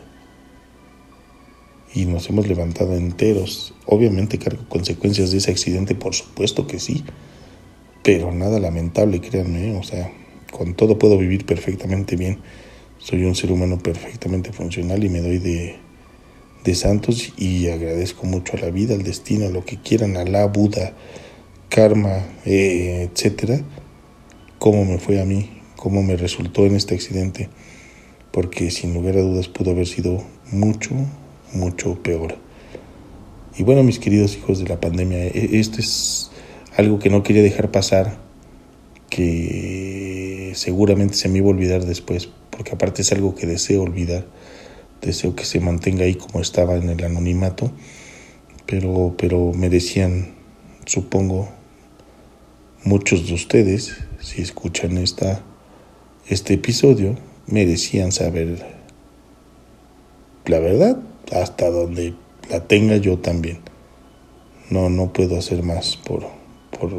y 1.94 2.04
nos 2.04 2.28
hemos 2.28 2.46
levantado 2.46 2.94
enteros. 2.94 3.74
Obviamente 3.86 4.38
cargo 4.38 4.68
consecuencias 4.68 5.32
de 5.32 5.38
ese 5.38 5.50
accidente, 5.50 5.96
por 5.96 6.14
supuesto 6.14 6.68
que 6.68 6.78
sí, 6.78 7.02
pero 8.04 8.30
nada 8.30 8.60
lamentable, 8.60 9.20
créanme, 9.20 9.76
o 9.76 9.82
sea, 9.82 10.12
con 10.52 10.74
todo 10.74 10.98
puedo 10.98 11.18
vivir 11.18 11.44
perfectamente 11.46 12.14
bien. 12.14 12.38
Soy 12.98 13.24
un 13.24 13.34
ser 13.34 13.50
humano 13.50 13.78
perfectamente 13.78 14.52
funcional 14.52 15.02
y 15.02 15.08
me 15.08 15.20
doy 15.20 15.38
de, 15.38 15.76
de 16.62 16.74
santos 16.74 17.32
y 17.38 17.68
agradezco 17.68 18.26
mucho 18.26 18.56
a 18.56 18.60
la 18.60 18.70
vida, 18.70 18.94
al 18.94 19.02
destino, 19.02 19.46
a 19.46 19.50
lo 19.50 19.64
que 19.64 19.78
quieran, 19.80 20.16
a 20.16 20.24
la 20.24 20.46
Buda, 20.46 20.94
karma, 21.70 22.22
eh, 22.44 23.08
etcétera, 23.10 23.60
cómo 24.58 24.84
me 24.84 24.98
fue 24.98 25.20
a 25.20 25.24
mí, 25.24 25.55
cómo 25.76 26.02
me 26.02 26.16
resultó 26.16 26.66
en 26.66 26.76
este 26.76 26.94
accidente, 26.94 27.48
porque 28.32 28.70
sin 28.70 28.94
lugar 28.94 29.16
a 29.16 29.20
dudas 29.20 29.48
pudo 29.48 29.70
haber 29.70 29.86
sido 29.86 30.22
mucho, 30.50 30.94
mucho 31.52 32.02
peor. 32.02 32.36
Y 33.56 33.62
bueno, 33.62 33.82
mis 33.82 33.98
queridos 33.98 34.36
hijos 34.36 34.58
de 34.58 34.68
la 34.68 34.80
pandemia, 34.80 35.24
e, 35.26 35.58
esto 35.58 35.80
es 35.80 36.30
algo 36.76 36.98
que 36.98 37.10
no 37.10 37.22
quería 37.22 37.42
dejar 37.42 37.70
pasar, 37.70 38.18
que 39.08 40.52
seguramente 40.54 41.14
se 41.14 41.28
me 41.28 41.38
iba 41.38 41.46
a 41.46 41.50
olvidar 41.50 41.84
después, 41.84 42.28
porque 42.50 42.72
aparte 42.72 43.02
es 43.02 43.12
algo 43.12 43.34
que 43.34 43.46
deseo 43.46 43.82
olvidar 43.82 44.26
deseo 45.00 45.34
que 45.34 45.44
se 45.44 45.60
mantenga 45.60 46.04
ahí 46.04 46.14
como 46.14 46.40
estaba 46.40 46.76
en 46.76 46.88
el 46.88 47.04
anonimato, 47.04 47.70
pero, 48.66 49.14
pero 49.16 49.52
me 49.52 49.68
decían, 49.68 50.34
supongo, 50.84 51.48
muchos 52.84 53.26
de 53.26 53.34
ustedes, 53.34 53.96
si 54.20 54.42
escuchan 54.42 54.98
esta, 54.98 55.42
este 56.28 56.54
episodio, 56.54 57.16
merecían 57.46 58.12
saber 58.12 58.66
la 60.46 60.58
verdad 60.58 60.98
hasta 61.32 61.70
donde 61.70 62.14
la 62.50 62.66
tenga 62.66 62.96
yo 62.96 63.18
también. 63.18 63.58
No, 64.70 64.90
no 64.90 65.12
puedo 65.12 65.38
hacer 65.38 65.62
más 65.62 65.96
por, 65.96 66.26
por, 66.78 66.90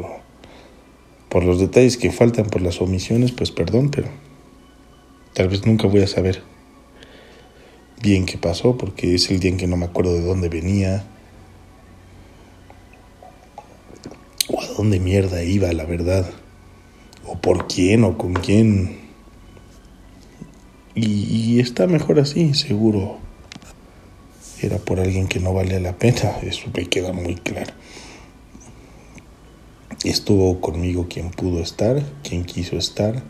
por 1.28 1.44
los 1.44 1.60
detalles 1.60 1.96
que 1.96 2.10
faltan, 2.10 2.46
por 2.46 2.62
las 2.62 2.80
omisiones, 2.80 3.32
pues 3.32 3.50
perdón, 3.50 3.90
pero 3.90 4.08
tal 5.34 5.48
vez 5.48 5.66
nunca 5.66 5.86
voy 5.86 6.02
a 6.02 6.06
saber 6.06 6.42
bien 8.00 8.26
qué 8.26 8.38
pasó, 8.38 8.78
porque 8.78 9.14
es 9.14 9.30
el 9.30 9.40
día 9.40 9.50
en 9.50 9.58
que 9.58 9.66
no 9.66 9.76
me 9.76 9.86
acuerdo 9.86 10.14
de 10.14 10.22
dónde 10.22 10.48
venía, 10.48 11.04
o 14.48 14.62
a 14.62 14.66
dónde 14.68 14.98
mierda 15.00 15.42
iba, 15.42 15.70
la 15.72 15.84
verdad, 15.84 16.30
o 17.26 17.38
por 17.38 17.66
quién 17.66 18.04
o 18.04 18.16
con 18.16 18.32
quién. 18.32 19.07
Y, 21.00 21.60
está 21.60 21.86
mejor 21.86 22.18
así, 22.18 22.54
seguro. 22.54 23.18
Era 24.60 24.78
por 24.78 24.98
alguien 24.98 25.28
que 25.28 25.38
no 25.38 25.52
valía 25.52 25.78
la 25.78 25.96
pena, 25.96 26.38
eso 26.42 26.68
me 26.74 26.86
queda 26.86 27.12
muy 27.12 27.36
claro. 27.36 27.72
Estuvo 30.04 30.60
conmigo 30.60 31.06
quien 31.08 31.30
pudo 31.30 31.60
estar, 31.60 32.02
quien 32.22 32.44
quiso 32.44 32.76
estar. 32.76 33.22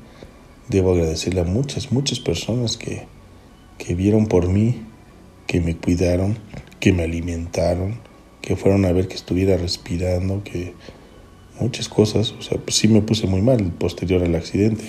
Debo 0.69 0.93
agradecerle 0.93 1.41
a 1.41 1.45
muchas, 1.45 1.93
muchas 1.93 2.21
personas 2.21 2.77
que, 2.77 3.07
que 3.79 3.95
vieron 3.95 4.27
por 4.27 4.49
mí, 4.49 4.83
que 5.47 5.61
me 5.61 5.77
cuidaron, 5.77 6.39
que 6.79 6.93
me 6.93 7.05
alimentaron, 7.05 8.01
que 8.43 8.57
fueron 8.57 8.85
a 8.85 8.93
ver 8.93 9.09
que 9.09 9.15
estuviera 9.15 9.57
respirando, 9.57 10.45
que 10.45 10.75
muchas 11.59 11.89
cosas, 11.89 12.33
o 12.33 12.43
sea, 12.43 12.59
pues 12.59 12.77
sí 12.77 12.89
me 12.89 13.03
puse 13.03 13.27
muy 13.27 13.41
mal 13.41 13.63
posterior 13.73 14.23
al 14.23 14.35
accidente. 14.35 14.85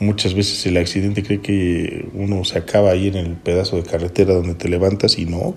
Muchas 0.00 0.34
veces 0.34 0.66
el 0.66 0.76
accidente 0.76 1.22
cree 1.22 1.40
que 1.40 2.08
uno 2.14 2.44
se 2.44 2.58
acaba 2.58 2.90
ahí 2.90 3.06
en 3.06 3.14
el 3.14 3.36
pedazo 3.36 3.76
de 3.76 3.84
carretera 3.84 4.34
donde 4.34 4.54
te 4.54 4.68
levantas 4.68 5.18
y 5.18 5.26
no, 5.26 5.54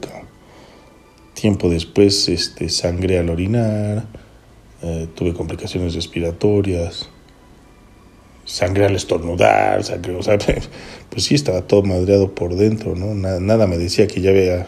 Tiempo 1.34 1.70
después 1.70 2.30
este, 2.30 2.70
sangre 2.70 3.20
al 3.20 3.30
orinar, 3.30 4.08
eh, 4.84 5.08
tuve 5.16 5.34
complicaciones 5.34 5.96
respiratorias, 5.96 7.10
sangre 8.46 8.86
al 8.86 8.96
estornudar, 8.96 9.84
sangre, 9.84 10.16
o 10.16 10.24
sea, 10.24 10.38
pues 11.10 11.24
sí 11.24 11.36
estaba 11.36 11.64
todo 11.64 11.84
madreado 11.84 12.34
por 12.34 12.56
dentro, 12.56 12.96
¿no? 12.96 13.14
Nada, 13.14 13.68
me 13.68 13.78
decía 13.78 14.08
que 14.08 14.22
ya 14.22 14.32
había 14.32 14.68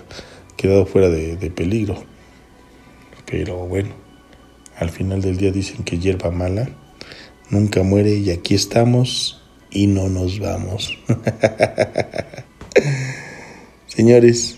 quedado 0.57 0.85
fuera 0.85 1.09
de, 1.09 1.37
de, 1.37 1.49
peligro. 1.49 1.95
Pero 3.25 3.67
bueno, 3.67 3.89
al 4.77 4.89
final 4.89 5.21
del 5.21 5.37
día 5.37 5.51
dicen 5.51 5.83
que 5.83 5.99
hierba 5.99 6.31
mala 6.31 6.69
nunca 7.49 7.83
muere 7.83 8.15
y 8.15 8.29
aquí 8.31 8.53
estamos 8.55 9.38
y 9.71 9.87
no 9.87 10.09
nos 10.09 10.39
vamos. 10.39 10.97
Señores, 13.87 14.57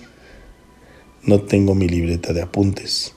no 1.23 1.41
tengo 1.41 1.75
mi 1.75 1.87
libreta 1.87 2.33
de 2.33 2.41
apuntes, 2.41 3.13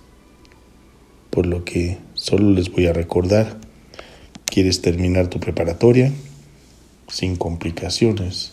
por 1.30 1.46
lo 1.46 1.64
que 1.64 1.98
solo 2.14 2.50
les 2.50 2.70
voy 2.70 2.86
a 2.86 2.92
recordar 2.92 3.64
¿Quieres 4.54 4.82
terminar 4.82 5.26
tu 5.26 5.40
preparatoria? 5.40 6.12
Sin 7.08 7.34
complicaciones. 7.34 8.52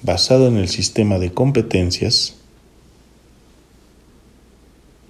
Basado 0.00 0.48
en 0.48 0.56
el 0.56 0.68
sistema 0.68 1.18
de 1.18 1.34
competencias, 1.34 2.36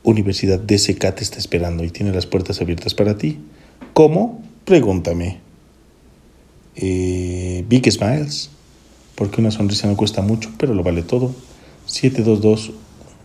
Universidad 0.02 0.58
DSK 0.58 1.14
te 1.14 1.22
está 1.22 1.38
esperando 1.38 1.84
y 1.84 1.90
tiene 1.90 2.12
las 2.12 2.26
puertas 2.26 2.60
abiertas 2.60 2.92
para 2.92 3.18
ti. 3.18 3.38
¿Cómo? 3.92 4.42
Pregúntame. 4.64 5.38
Eh, 6.76 7.64
Big 7.68 7.90
Smiles, 7.90 8.50
porque 9.14 9.40
una 9.40 9.50
sonrisa 9.50 9.86
no 9.86 9.96
cuesta 9.96 10.22
mucho, 10.22 10.50
pero 10.58 10.74
lo 10.74 10.82
vale 10.82 11.02
todo. 11.02 11.34
722 11.86 12.72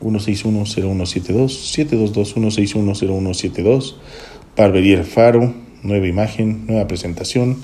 161 0.02 0.66
0172 0.66 1.54
722 1.72 2.34
161 2.34 2.96
0172 2.96 3.96
Barbería 4.58 5.04
Faro 5.04 5.66
nueva 5.86 6.08
imagen, 6.08 6.66
nueva 6.68 6.88
presentación, 6.88 7.58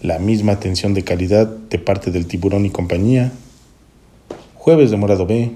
la 0.00 0.18
misma 0.18 0.52
atención 0.52 0.94
de 0.94 1.04
calidad 1.04 1.46
de 1.46 1.78
parte 1.78 2.10
del 2.10 2.26
tiburón 2.26 2.66
y 2.66 2.70
compañía. 2.70 3.32
Jueves 4.54 4.90
de 4.90 4.96
Morado 4.96 5.26
B, 5.26 5.52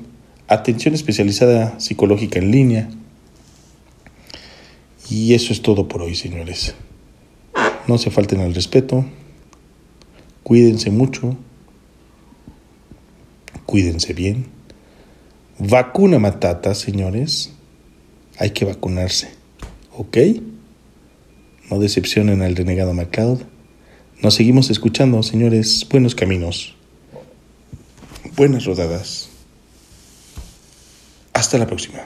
atención 0.49 0.95
especializada 0.95 1.79
psicológica 1.81 2.39
en 2.39 2.51
línea. 2.51 2.89
Y 5.11 5.35
eso 5.35 5.53
es 5.53 5.63
todo 5.63 5.89
por 5.89 6.03
hoy, 6.03 6.15
señores. 6.15 6.75
No 7.87 7.99
se 7.99 8.11
falten 8.11 8.41
al 8.41 8.55
respeto. 8.55 9.05
Cuídense 10.47 10.93
mucho. 10.93 11.37
Cuídense 13.67 14.13
bien. 14.13 14.47
Vacuna 15.59 16.21
matata, 16.21 16.73
señores. 16.77 17.51
Hay 18.39 18.51
que 18.51 18.65
vacunarse. 18.65 19.29
¿Ok? 19.93 20.19
No 21.69 21.81
decepcionen 21.81 22.43
al 22.43 22.55
renegado 22.55 22.95
MacLeod. 22.95 23.41
Nos 24.23 24.35
seguimos 24.35 24.71
escuchando, 24.71 25.21
señores. 25.25 25.85
Buenos 25.91 26.15
caminos. 26.15 26.77
Buenas 28.37 28.67
rodadas. 28.67 29.29
Hasta 31.33 31.59
la 31.59 31.67
próxima. 31.67 32.05